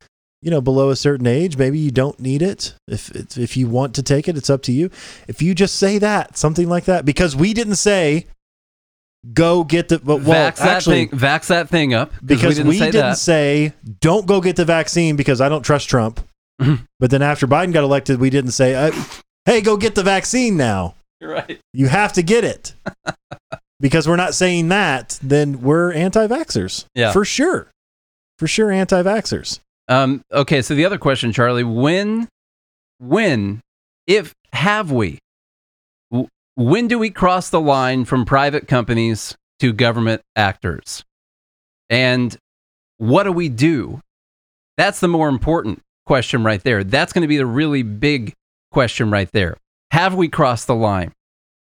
[0.44, 2.74] you know, below a certain age, maybe you don't need it.
[2.86, 4.90] If if you want to take it, it's up to you.
[5.26, 8.26] If you just say that, something like that, because we didn't say
[9.32, 12.78] go get the but well, vax, actually, that thing, vax that thing up because we
[12.78, 13.16] didn't say that.
[13.16, 16.20] say don't go get the vaccine because I don't trust Trump.
[16.60, 16.86] Mhm.
[17.00, 18.92] but then after Biden got elected, we didn't say, uh,
[19.46, 20.94] "Hey, go get the vaccine now.
[21.22, 21.58] You're right.
[21.72, 22.74] You have to get it."
[23.80, 26.84] because we're not saying that, then we're anti-vaxxers.
[26.94, 27.12] Yeah.
[27.12, 27.70] for sure,
[28.38, 29.60] for sure, anti-vaxxers.
[29.88, 32.28] Um, okay, so the other question, Charlie, when,
[32.98, 33.60] when,
[34.06, 35.18] if have we,
[36.54, 41.04] when do we cross the line from private companies to government actors?
[41.90, 42.36] And
[42.98, 44.00] what do we do?
[44.76, 46.84] That's the more important question right there.
[46.84, 48.32] That's going to be the really big
[48.70, 49.56] question right there.
[49.90, 51.12] Have we crossed the line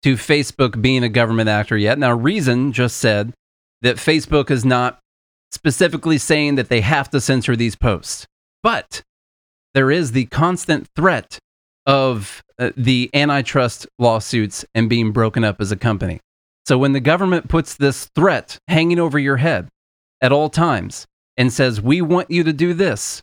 [0.03, 1.99] to Facebook being a government actor yet?
[1.99, 3.33] Now, Reason just said
[3.81, 4.99] that Facebook is not
[5.51, 8.27] specifically saying that they have to censor these posts.
[8.63, 9.03] But
[9.73, 11.39] there is the constant threat
[11.85, 16.19] of uh, the antitrust lawsuits and being broken up as a company.
[16.65, 19.69] So when the government puts this threat hanging over your head
[20.21, 21.05] at all times
[21.37, 23.21] and says, We want you to do this,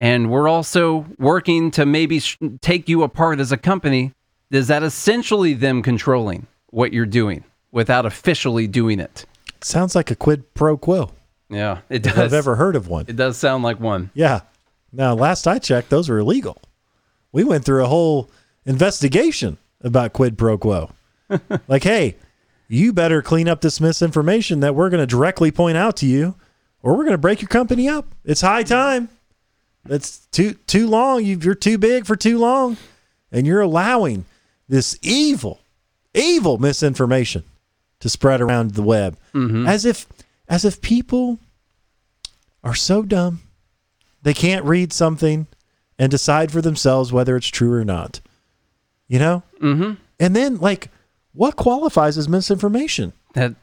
[0.00, 4.12] and we're also working to maybe sh- take you apart as a company,
[4.50, 9.26] is that essentially them controlling what you're doing without officially doing it?
[9.60, 11.10] Sounds like a quid pro quo.
[11.52, 12.18] Yeah, it does.
[12.18, 13.04] I've ever heard of one.
[13.08, 14.10] It does sound like one.
[14.14, 14.40] Yeah.
[14.92, 16.60] Now, last I checked, those were illegal.
[17.32, 18.30] We went through a whole
[18.66, 20.90] investigation about quid pro quo.
[21.68, 22.16] like, hey,
[22.68, 26.34] you better clean up this misinformation that we're going to directly point out to you,
[26.82, 28.06] or we're going to break your company up.
[28.24, 29.08] It's high time.
[29.88, 31.24] It's too too long.
[31.24, 32.76] You- You're too big for too long,
[33.30, 34.24] and you're allowing
[34.68, 35.60] this evil,
[36.14, 37.44] evil misinformation
[38.00, 39.66] to spread around the web, mm-hmm.
[39.66, 40.06] as if
[40.48, 41.38] as if people
[42.64, 43.40] are so dumb
[44.22, 45.46] they can't read something
[45.98, 48.20] and decide for themselves whether it's true or not.
[49.08, 49.42] You know?
[49.60, 49.92] Mm-hmm.
[50.20, 50.88] And then, like,
[51.34, 53.12] what qualifies as misinformation?
[53.34, 53.54] That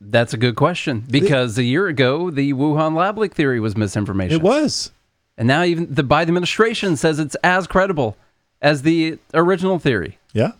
[0.00, 4.36] that's a good question because a year ago the Wuhan lab leak theory was misinformation,
[4.36, 4.90] It was.
[5.38, 8.16] and now even the Biden administration says it's as credible
[8.60, 10.18] as the original theory.
[10.34, 10.52] Yeah.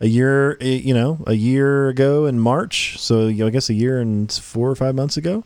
[0.00, 2.98] A year, eh, you know, a year ago in March.
[2.98, 5.44] So, you know, I guess a year and four or five months ago.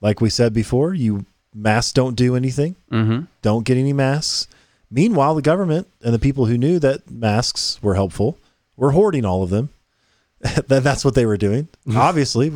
[0.00, 1.24] Like we said before, you
[1.54, 2.76] masks don't do anything.
[2.92, 3.24] Mm-hmm.
[3.42, 4.46] Don't get any masks.
[4.90, 8.38] Meanwhile, the government and the people who knew that masks were helpful
[8.76, 9.70] were hoarding all of them.
[10.68, 11.68] Then that's what they were doing.
[11.96, 12.52] Obviously,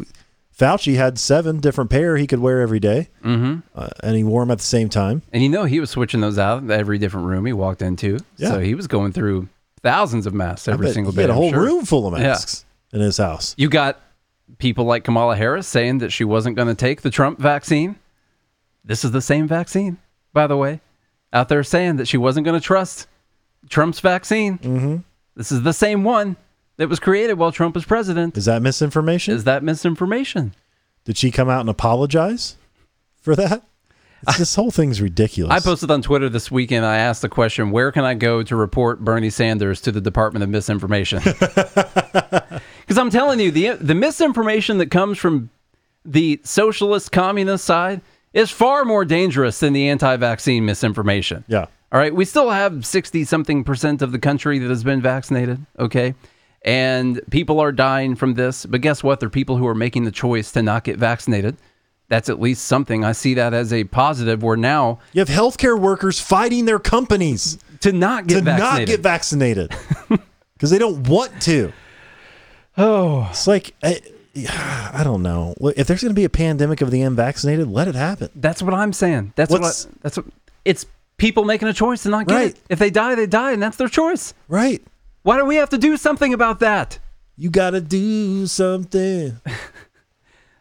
[0.56, 3.60] Fauci had seven different pair he could wear every day, Mm-hmm.
[3.74, 5.22] uh, and he wore them at the same time.
[5.32, 8.18] And you know he was switching those out every different room he walked into.
[8.36, 8.50] Yeah.
[8.50, 9.48] So he was going through
[9.82, 11.22] thousands of masks every single he day.
[11.22, 11.62] had a I'm whole sure.
[11.62, 13.54] room full of masks in his house.
[13.56, 14.00] You got
[14.58, 17.96] people like Kamala Harris saying that she wasn't going to take the Trump vaccine.
[18.84, 19.98] This is the same vaccine,
[20.32, 20.80] by the way,
[21.32, 23.06] out there saying that she wasn't going to trust
[23.68, 24.58] Trump's vaccine.
[24.58, 24.96] Mm-hmm.
[25.36, 26.36] This is the same one
[26.76, 28.36] that was created while Trump was president.
[28.36, 29.34] Is that misinformation?
[29.34, 30.54] Is that misinformation?
[31.04, 32.56] Did she come out and apologize
[33.20, 33.62] for that?
[34.38, 35.52] This whole thing's ridiculous.
[35.52, 36.84] I posted on Twitter this weekend.
[36.84, 40.42] I asked the question, "Where can I go to report Bernie Sanders to the Department
[40.42, 41.22] of Misinformation?"
[42.90, 45.50] Because I'm telling you, the the misinformation that comes from
[46.04, 48.00] the socialist communist side
[48.32, 51.44] is far more dangerous than the anti-vaccine misinformation.
[51.46, 51.66] yeah.
[51.92, 55.64] All right, we still have 60 something percent of the country that has been vaccinated,
[55.78, 56.14] okay?
[56.62, 59.18] And people are dying from this, but guess what?
[59.18, 61.56] There are people who are making the choice to not get vaccinated.
[62.10, 63.04] That's at least something.
[63.04, 67.58] I see that as a positive where now You have healthcare workers fighting their companies
[67.80, 68.88] to not get to not vaccinated.
[68.88, 69.74] get vaccinated
[70.54, 71.72] because they don't want to.
[72.76, 74.00] oh, It's like I,
[74.92, 75.54] I don't know.
[75.76, 78.28] If there's going to be a pandemic of the unvaccinated, let it happen.
[78.34, 79.32] that's what I'm saying.
[79.36, 80.26] That's What's- what I, that's what
[80.64, 80.84] it's
[81.16, 82.50] people making a choice to not get Right.
[82.50, 82.60] it.
[82.68, 84.34] If they die, they die, and that's their choice.
[84.48, 84.82] Right?
[85.22, 86.98] Why do we have to do something about that?
[87.36, 89.38] You got to do something.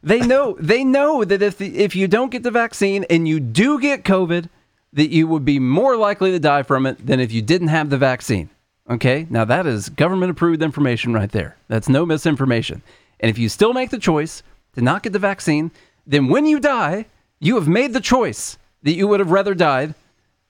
[0.02, 3.40] They know they know that if the, if you don't get the vaccine and you
[3.40, 4.50] do get COVID,
[4.94, 7.90] that you would be more likely to die from it than if you didn't have
[7.90, 8.50] the vaccine.
[8.90, 11.58] Okay, now that is government approved information right there.
[11.68, 12.82] That's no misinformation.
[13.20, 14.42] And if you still make the choice
[14.74, 15.72] to not get the vaccine,
[16.08, 17.06] then when you die,
[17.40, 19.94] you have made the choice that you would have rather died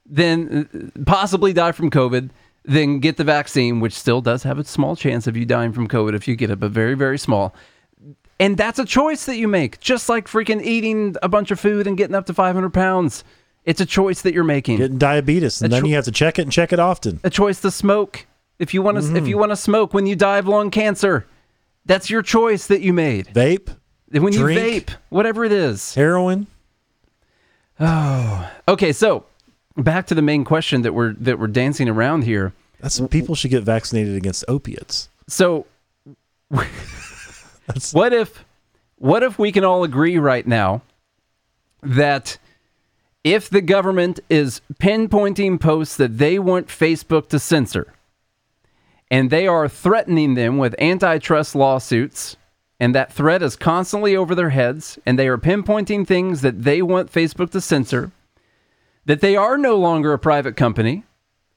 [0.06, 2.30] than uh, possibly die from COVID
[2.64, 5.88] than get the vaccine, which still does have a small chance of you dying from
[5.88, 7.54] COVID if you get it, but very, very small.
[8.40, 11.88] And that's a choice that you make, just like freaking eating a bunch of food
[11.88, 13.24] and getting up to 500 pounds.
[13.66, 14.78] It's a choice that you're making.
[14.78, 17.20] Getting diabetes, and then you have to check it and check it often.
[17.24, 18.26] a choice to smoke.
[18.58, 19.26] If you want to, if mm-hmm.
[19.26, 21.28] you want to smoke when you die of lung cancer,
[21.86, 23.28] that's your choice that you made.
[23.28, 23.76] Vape,
[24.12, 25.94] When you vape, whatever it is.
[25.96, 26.48] heroin.
[27.80, 29.26] Oh, okay, so
[29.78, 32.54] back to the main question that we're that we're dancing around here.
[32.80, 35.10] That's people should get vaccinated against opiates.
[35.28, 35.66] So
[37.92, 38.46] what if
[38.98, 40.82] what if we can all agree right now
[41.82, 42.38] that
[43.24, 47.94] if the government is pinpointing posts that they want Facebook to censor
[49.12, 52.38] and they are threatening them with antitrust lawsuits
[52.80, 56.82] and that threat is constantly over their heads, and they are pinpointing things that they
[56.82, 58.12] want Facebook to censor,
[59.06, 61.04] that they are no longer a private company,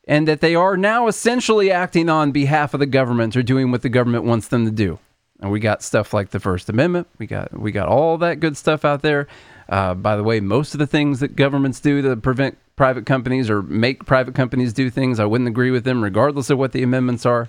[0.09, 3.83] and that they are now essentially acting on behalf of the government or doing what
[3.83, 4.99] the government wants them to do.
[5.43, 7.09] And we got stuff like the First Amendment.
[7.19, 9.27] We got we got all that good stuff out there.
[9.69, 13.51] Uh, by the way, most of the things that governments do to prevent private companies
[13.51, 16.85] or make private companies do things, I wouldn't agree with them, regardless of what the
[16.85, 17.49] amendments are.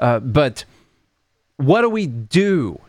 [0.00, 0.64] Uh, but
[1.56, 2.80] what do we do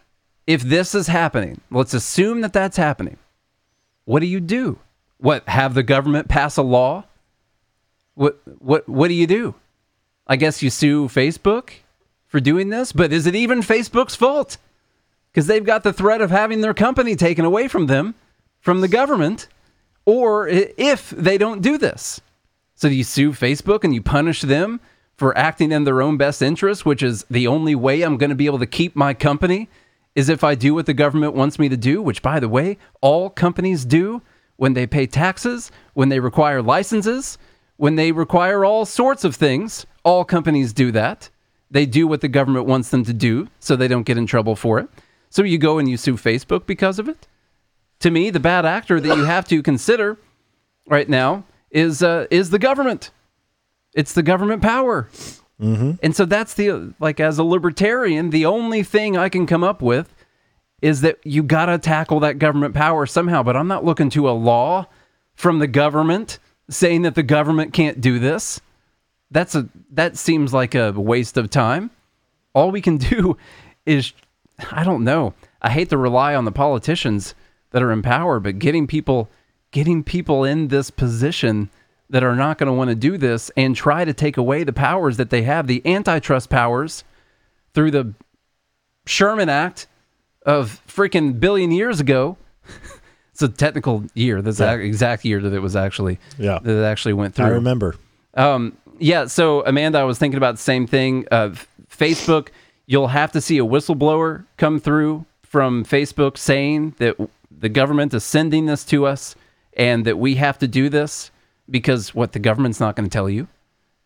[0.47, 1.61] if this is happening?
[1.69, 3.17] Let's assume that that's happening.
[4.05, 4.79] What do you do?
[5.19, 7.05] What have the government pass a law?
[8.15, 9.53] What what what do you do?
[10.25, 11.71] I guess you sue Facebook
[12.29, 14.57] for doing this, but is it even Facebook's fault?
[15.31, 18.15] Because they've got the threat of having their company taken away from them
[18.61, 19.47] from the government,
[20.05, 22.21] or if they don't do this.
[22.75, 24.79] So you sue Facebook and you punish them
[25.17, 28.35] for acting in their own best interest, which is the only way I'm going to
[28.35, 29.67] be able to keep my company
[30.15, 32.77] is if I do what the government wants me to do, which by the way,
[33.01, 34.21] all companies do
[34.55, 37.37] when they pay taxes, when they require licenses,
[37.77, 39.85] when they require all sorts of things.
[40.03, 41.29] All companies do that.
[41.71, 44.55] They do what the government wants them to do so they don't get in trouble
[44.55, 44.89] for it.
[45.29, 47.27] So you go and you sue Facebook because of it
[47.99, 50.17] to me, the bad actor that you have to consider
[50.87, 53.11] right now is uh, is the government.
[53.93, 55.09] It's the government power.
[55.59, 55.91] Mm-hmm.
[56.01, 59.81] And so that's the like as a libertarian, the only thing I can come up
[59.81, 60.13] with
[60.81, 63.43] is that you got to tackle that government power somehow.
[63.43, 64.87] But I'm not looking to a law
[65.35, 66.39] from the government
[66.69, 68.61] saying that the government can't do this.
[69.31, 71.91] That's a that seems like a waste of time.
[72.53, 73.37] All we can do
[73.85, 74.13] is
[74.71, 75.33] I don't know.
[75.61, 77.35] I hate to rely on the politicians
[77.71, 79.29] that are in power, but getting people
[79.71, 81.69] getting people in this position
[82.09, 84.73] that are not going to want to do this and try to take away the
[84.73, 87.03] powers that they have, the antitrust powers
[87.73, 88.13] through the
[89.05, 89.87] Sherman Act
[90.43, 92.37] of freaking billion years ago.
[93.31, 94.41] it's a technical year.
[94.41, 94.75] That's yeah.
[94.75, 96.59] the exact year that it was actually yeah.
[96.61, 97.45] that it actually went through.
[97.45, 97.95] I remember.
[98.33, 99.25] Um, yeah.
[99.25, 101.25] So Amanda, I was thinking about the same thing.
[101.31, 101.51] Uh,
[101.89, 102.49] Facebook,
[102.85, 107.17] you'll have to see a whistleblower come through from Facebook saying that
[107.51, 109.35] the government is sending this to us
[109.73, 111.31] and that we have to do this
[111.69, 113.47] because what the government's not going to tell you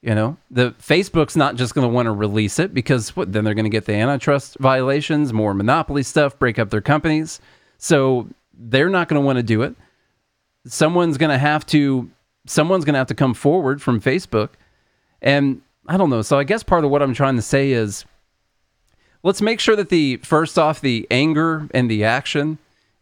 [0.04, 3.44] you know the facebook's not just going to want to release it because what then
[3.44, 7.40] they're going to get the antitrust violations more monopoly stuff break up their companies
[7.78, 9.76] so they're not going to want to do it
[10.68, 12.10] someone's going to have to
[12.46, 14.50] someone's going to have to come forward from facebook
[15.24, 18.06] and i don't know so i guess part of what i'm trying to say is
[19.24, 22.58] let's make sure that the first off the anger and the action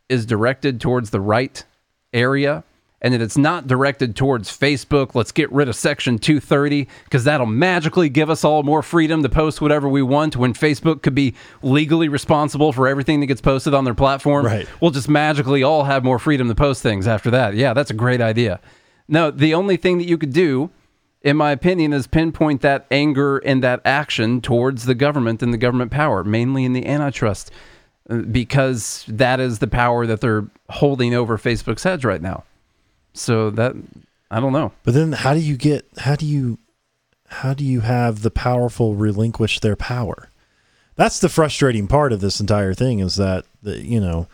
[0.08, 1.66] is directed towards the right
[2.14, 2.64] area
[3.02, 5.16] and that it's not directed towards Facebook.
[5.16, 9.30] Let's get rid of Section 230 because that'll magically give us all more freedom to
[9.30, 13.74] post whatever we want when Facebook could be legally responsible for everything that gets posted
[13.74, 14.46] on their platform.
[14.46, 14.68] Right.
[14.80, 17.56] We'll just magically all have more freedom to post things after that.
[17.56, 18.60] Yeah, that's a great idea.
[19.08, 20.70] No, the only thing that you could do,
[21.24, 25.58] in my opinion, is pinpoint that anger and that action towards the government and the
[25.58, 27.52] government power, mainly in the antitrust
[28.10, 32.44] uh, because that is the power that they're holding over Facebook's heads right now.
[33.14, 33.76] So that
[34.32, 34.72] I don't know.
[34.84, 36.58] But then how do you get how do you
[37.28, 40.30] how do you have the powerful relinquish their power?
[40.96, 44.28] That's the frustrating part of this entire thing is that the you know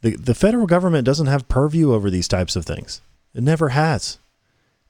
[0.00, 3.00] the the federal government doesn't have purview over these types of things.
[3.34, 4.18] It never has.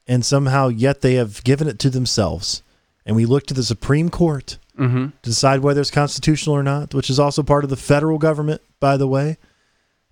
[0.07, 2.61] And somehow yet they have given it to themselves.
[3.05, 5.07] And we look to the Supreme Court mm-hmm.
[5.07, 8.61] to decide whether it's constitutional or not, which is also part of the federal government,
[8.79, 9.37] by the way,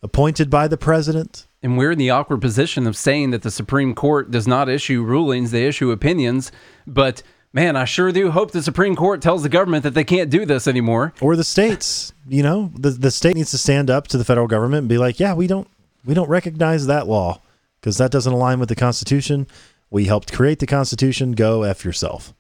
[0.02, 1.48] appointed by the president.
[1.62, 5.04] And we're in the awkward position of saying that the Supreme Court does not issue
[5.04, 6.52] rulings, they issue opinions.
[6.86, 7.24] But
[7.54, 10.46] man, I sure do hope the Supreme Court tells the government that they can't do
[10.46, 11.14] this anymore.
[11.22, 14.48] Or the states, you know, the, the state needs to stand up to the federal
[14.48, 15.68] government and be like, yeah, we don't
[16.06, 17.40] we don't recognize that law
[17.80, 19.48] because that doesn't align with the Constitution.
[19.94, 21.34] We helped create the Constitution.
[21.34, 22.34] Go F yourself.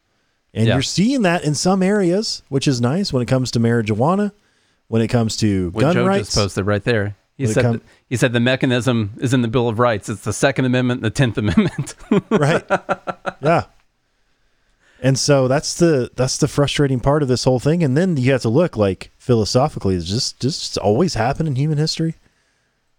[0.55, 0.73] And yeah.
[0.73, 4.31] you're seeing that in some areas, which is nice when it comes to marijuana,
[4.87, 6.29] when it comes to what gun Joe rights.
[6.29, 7.15] Just posted right there.
[7.37, 10.09] He said, com- he said the mechanism is in the Bill of Rights.
[10.09, 11.95] It's the Second Amendment, and the Tenth Amendment.
[12.31, 12.63] right.
[13.39, 13.65] Yeah.
[14.99, 17.83] And so that's the that's the frustrating part of this whole thing.
[17.83, 21.77] And then you have to look like philosophically, it's just just always happen in human
[21.77, 22.15] history.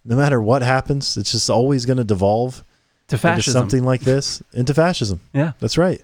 [0.04, 2.62] No matter what happens, it's just always going to devolve
[3.08, 3.50] to fascism.
[3.62, 5.20] into something like this, into fascism.
[5.32, 6.02] Yeah, that's right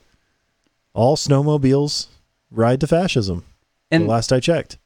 [0.94, 2.08] all snowmobiles
[2.50, 3.44] ride to fascism.
[3.90, 4.78] And the last I checked.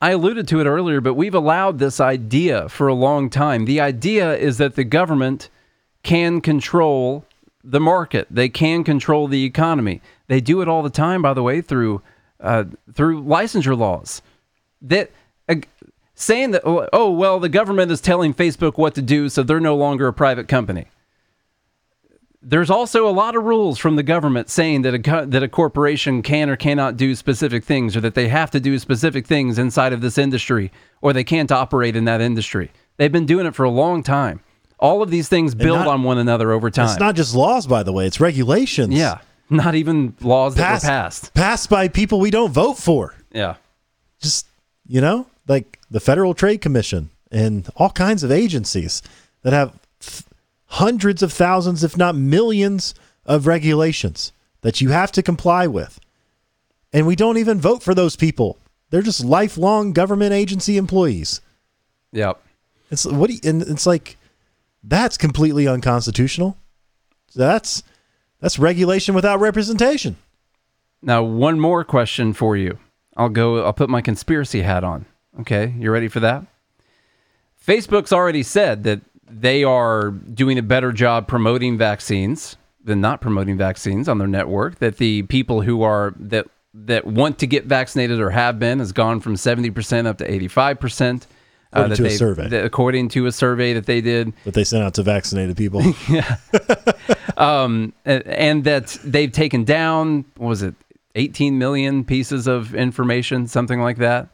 [0.00, 3.64] I alluded to it earlier, but we've allowed this idea for a long time.
[3.64, 5.48] The idea is that the government
[6.02, 7.24] can control
[7.64, 8.26] the market.
[8.30, 10.02] They can control the economy.
[10.28, 12.02] They do it all the time, by the way, through
[12.38, 14.20] uh, through licensure laws.
[14.82, 15.10] That
[15.48, 15.56] uh,
[16.14, 19.76] saying that oh well the government is telling Facebook what to do so they're no
[19.76, 20.86] longer a private company.
[22.48, 25.48] There's also a lot of rules from the government saying that a co- that a
[25.48, 29.58] corporation can or cannot do specific things or that they have to do specific things
[29.58, 30.70] inside of this industry
[31.02, 32.70] or they can't operate in that industry.
[32.98, 34.40] They've been doing it for a long time.
[34.78, 36.88] All of these things build not- on one another over time.
[36.88, 38.94] It's not just laws, by the way; it's regulations.
[38.94, 39.18] yeah,
[39.50, 41.34] not even laws that passed were passed.
[41.34, 43.14] passed by people we don't vote for.
[43.32, 43.56] Yeah.
[44.20, 44.46] Just
[44.86, 49.02] you know, like the Federal Trade Commission and all kinds of agencies
[49.42, 49.72] that have
[50.66, 52.94] hundreds of thousands, if not millions,
[53.24, 56.00] of regulations that you have to comply with,
[56.92, 58.58] and we don't even vote for those people.
[58.90, 61.40] They're just lifelong government agency employees.
[62.12, 62.40] Yep.
[62.90, 64.16] It's what do you, and it's like
[64.84, 66.56] that's completely unconstitutional.
[67.34, 67.82] That's
[68.40, 70.16] that's regulation without representation.
[71.02, 72.78] Now, one more question for you.
[73.16, 75.06] I'll go, I'll put my conspiracy hat on.
[75.40, 75.74] Okay.
[75.78, 76.44] You ready for that?
[77.66, 79.00] Facebook's already said that
[79.30, 84.78] they are doing a better job promoting vaccines than not promoting vaccines on their network.
[84.78, 88.92] That the people who are, that, that want to get vaccinated or have been has
[88.92, 91.26] gone from 70% up to 85%.
[91.72, 92.48] According that to a they- survey.
[92.48, 94.32] that- according to a survey that they did.
[94.44, 95.82] That they sent out to vaccinated people.
[97.36, 100.74] um, a- and that they've taken down what was it
[101.14, 104.28] 18 million pieces of information something like that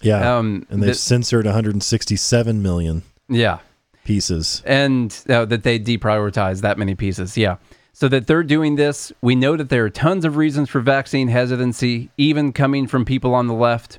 [0.00, 0.36] Yeah.
[0.38, 3.58] Um, and they've the- censored 167 million yeah
[4.04, 4.62] pieces.
[4.64, 7.56] and uh, that they deprioritize that many pieces yeah
[7.92, 11.28] so that they're doing this we know that there are tons of reasons for vaccine
[11.28, 13.98] hesitancy even coming from people on the left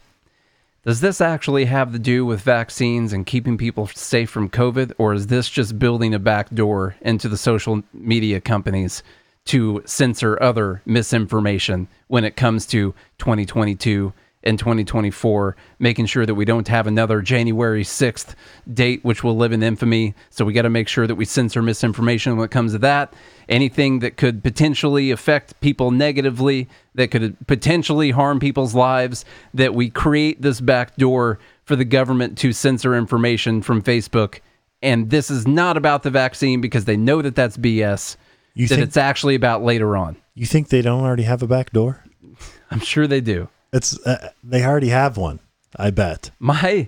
[0.83, 5.13] does this actually have to do with vaccines and keeping people safe from covid or
[5.13, 9.03] is this just building a back door into the social media companies
[9.45, 14.13] to censor other misinformation when it comes to 2022
[14.43, 18.35] and 2024, making sure that we don't have another January 6th
[18.71, 20.13] date, which will live in infamy.
[20.29, 23.13] So we got to make sure that we censor misinformation when it comes to that.
[23.47, 29.89] Anything that could potentially affect people negatively, that could potentially harm people's lives, that we
[29.89, 34.39] create this back door for the government to censor information from Facebook.
[34.81, 38.17] And this is not about the vaccine because they know that that's BS.
[38.53, 40.17] You that think- it's actually about later on.
[40.35, 42.03] You think they don't already have a back door?
[42.71, 43.49] I'm sure they do.
[43.73, 45.39] It's uh, they already have one.
[45.75, 46.29] I bet.
[46.39, 46.87] My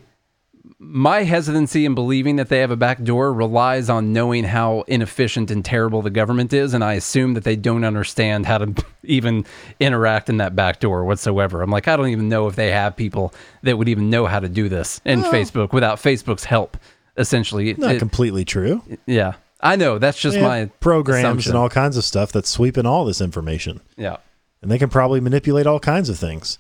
[0.78, 5.50] my hesitancy in believing that they have a back door relies on knowing how inefficient
[5.50, 8.74] and terrible the government is, and I assume that they don't understand how to
[9.04, 9.46] even
[9.80, 11.62] interact in that back door whatsoever.
[11.62, 13.34] I'm like, I don't even know if they have people
[13.64, 16.78] that would even know how to do this in Facebook without Facebook's help.
[17.18, 18.84] Essentially, It- Not it- completely true.
[19.06, 21.52] yeah, I know that's just my programs assumption.
[21.54, 24.18] and all kinds of stuff that's sweeping all this information, Yeah,
[24.62, 26.60] and they can probably manipulate all kinds of things.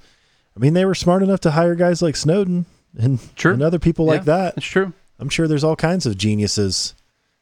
[0.55, 2.65] I mean, they were smart enough to hire guys like Snowden
[2.97, 3.53] and, True.
[3.53, 4.55] and other people like that.
[4.57, 4.93] It's true.
[5.19, 6.93] I'm sure there's all kinds of geniuses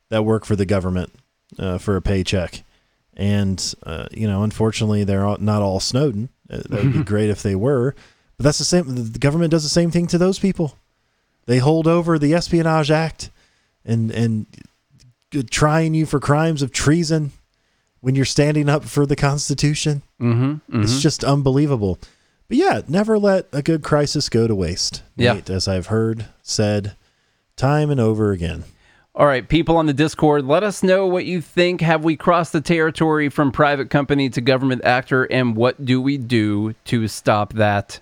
[0.10, 1.12] that work for the government
[1.60, 2.64] uh, for a paycheck.
[3.16, 6.30] And, uh, you know, unfortunately, they're all, not all Snowden.
[6.50, 7.96] Uh, that would be great if they were.
[8.38, 8.86] But that's the same.
[9.12, 10.78] The government does the same thing to those people.
[11.46, 13.30] They hold over the Espionage Act
[13.86, 14.46] and, and
[15.52, 17.32] trying you for crimes of treason
[18.02, 20.02] when you're standing up for the Constitution.
[20.22, 22.00] Mm-hmm, It's just unbelievable.
[22.54, 25.02] But yeah, never let a good crisis go to waste.
[25.16, 25.34] Yeah.
[25.34, 26.96] Nate, as I've heard said
[27.56, 28.64] time and over again.
[29.16, 31.82] All right, people on the Discord, let us know what you think.
[31.82, 36.20] Have we crossed the territory from private company to government actor, and what do we
[36.20, 38.00] do to stop that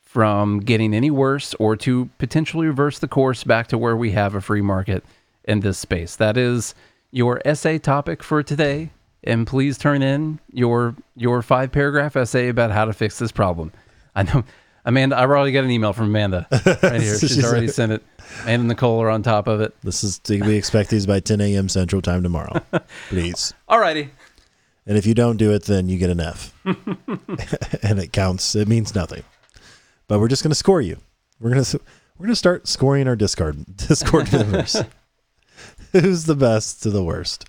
[0.00, 4.34] from getting any worse or to potentially reverse the course back to where we have
[4.34, 5.04] a free market
[5.44, 6.16] in this space?
[6.16, 6.74] That is
[7.12, 8.90] your essay topic for today.
[9.22, 13.70] And please turn in your your five paragraph essay about how to fix this problem.
[14.14, 14.44] I know
[14.84, 16.46] Amanda, I already got an email from Amanda
[16.82, 17.18] right here.
[17.18, 18.02] She's She's- already sent it.
[18.42, 19.74] Amanda and Nicole are on top of it.
[19.82, 21.68] This is we expect these by 10 a.m.
[21.68, 22.60] Central Time tomorrow,
[23.08, 23.52] please.
[23.68, 24.08] Alrighty.
[24.86, 28.56] And if you don't do it, then you get an F, and it counts.
[28.56, 29.22] It means nothing.
[30.08, 30.96] But we're just going to score you.
[31.38, 31.64] We're gonna
[32.18, 34.76] we're gonna start scoring our Discord Discord members.
[35.92, 37.44] Who's the best to the worst?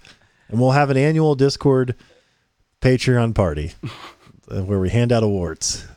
[0.50, 1.96] And we'll have an annual Discord
[2.82, 3.72] Patreon party
[4.52, 5.88] uh, where we hand out awards.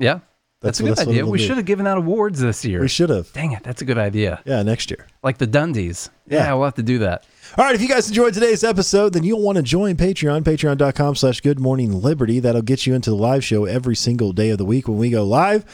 [0.00, 0.20] Yeah.
[0.62, 1.26] That's, That's a good that's idea.
[1.26, 2.80] We should have given out awards this year.
[2.82, 3.32] We should have.
[3.32, 4.42] Dang it, that's a good idea.
[4.44, 5.06] Yeah, next year.
[5.22, 6.10] Like the Dundies.
[6.28, 6.52] Yeah, Yeah.
[6.54, 7.24] we'll have to do that.
[7.56, 11.14] All right, if you guys enjoyed today's episode, then you'll want to join Patreon, patreon.com
[11.14, 12.40] slash good morning liberty.
[12.40, 15.08] That'll get you into the live show every single day of the week when we
[15.08, 15.64] go live.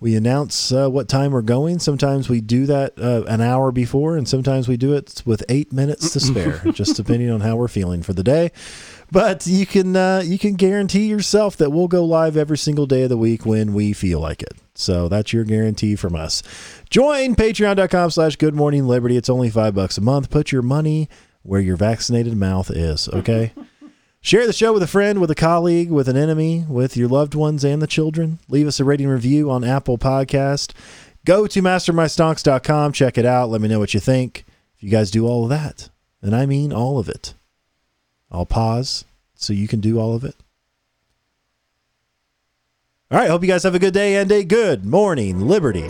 [0.00, 1.78] We announce uh, what time we're going.
[1.78, 5.72] Sometimes we do that uh, an hour before, and sometimes we do it with eight
[5.72, 8.50] minutes to spare, just depending on how we're feeling for the day.
[9.10, 13.02] But you can uh, you can guarantee yourself that we'll go live every single day
[13.02, 14.54] of the week when we feel like it.
[14.74, 16.42] So that's your guarantee from us.
[16.90, 19.16] Join patreon.com slash good morning liberty.
[19.16, 20.30] It's only five bucks a month.
[20.30, 21.08] Put your money
[21.42, 23.52] where your vaccinated mouth is, okay?
[24.20, 27.34] Share the show with a friend, with a colleague, with an enemy, with your loved
[27.34, 28.38] ones and the children.
[28.48, 30.72] Leave us a rating review on Apple Podcast.
[31.26, 33.50] Go to mastermystonks.com, check it out.
[33.50, 34.46] Let me know what you think.
[34.76, 35.90] If you guys do all of that,
[36.22, 37.34] and I mean all of it,
[38.34, 39.04] I'll pause
[39.36, 40.34] so you can do all of it.
[43.10, 45.88] All right, hope you guys have a good day and a good morning, Liberty.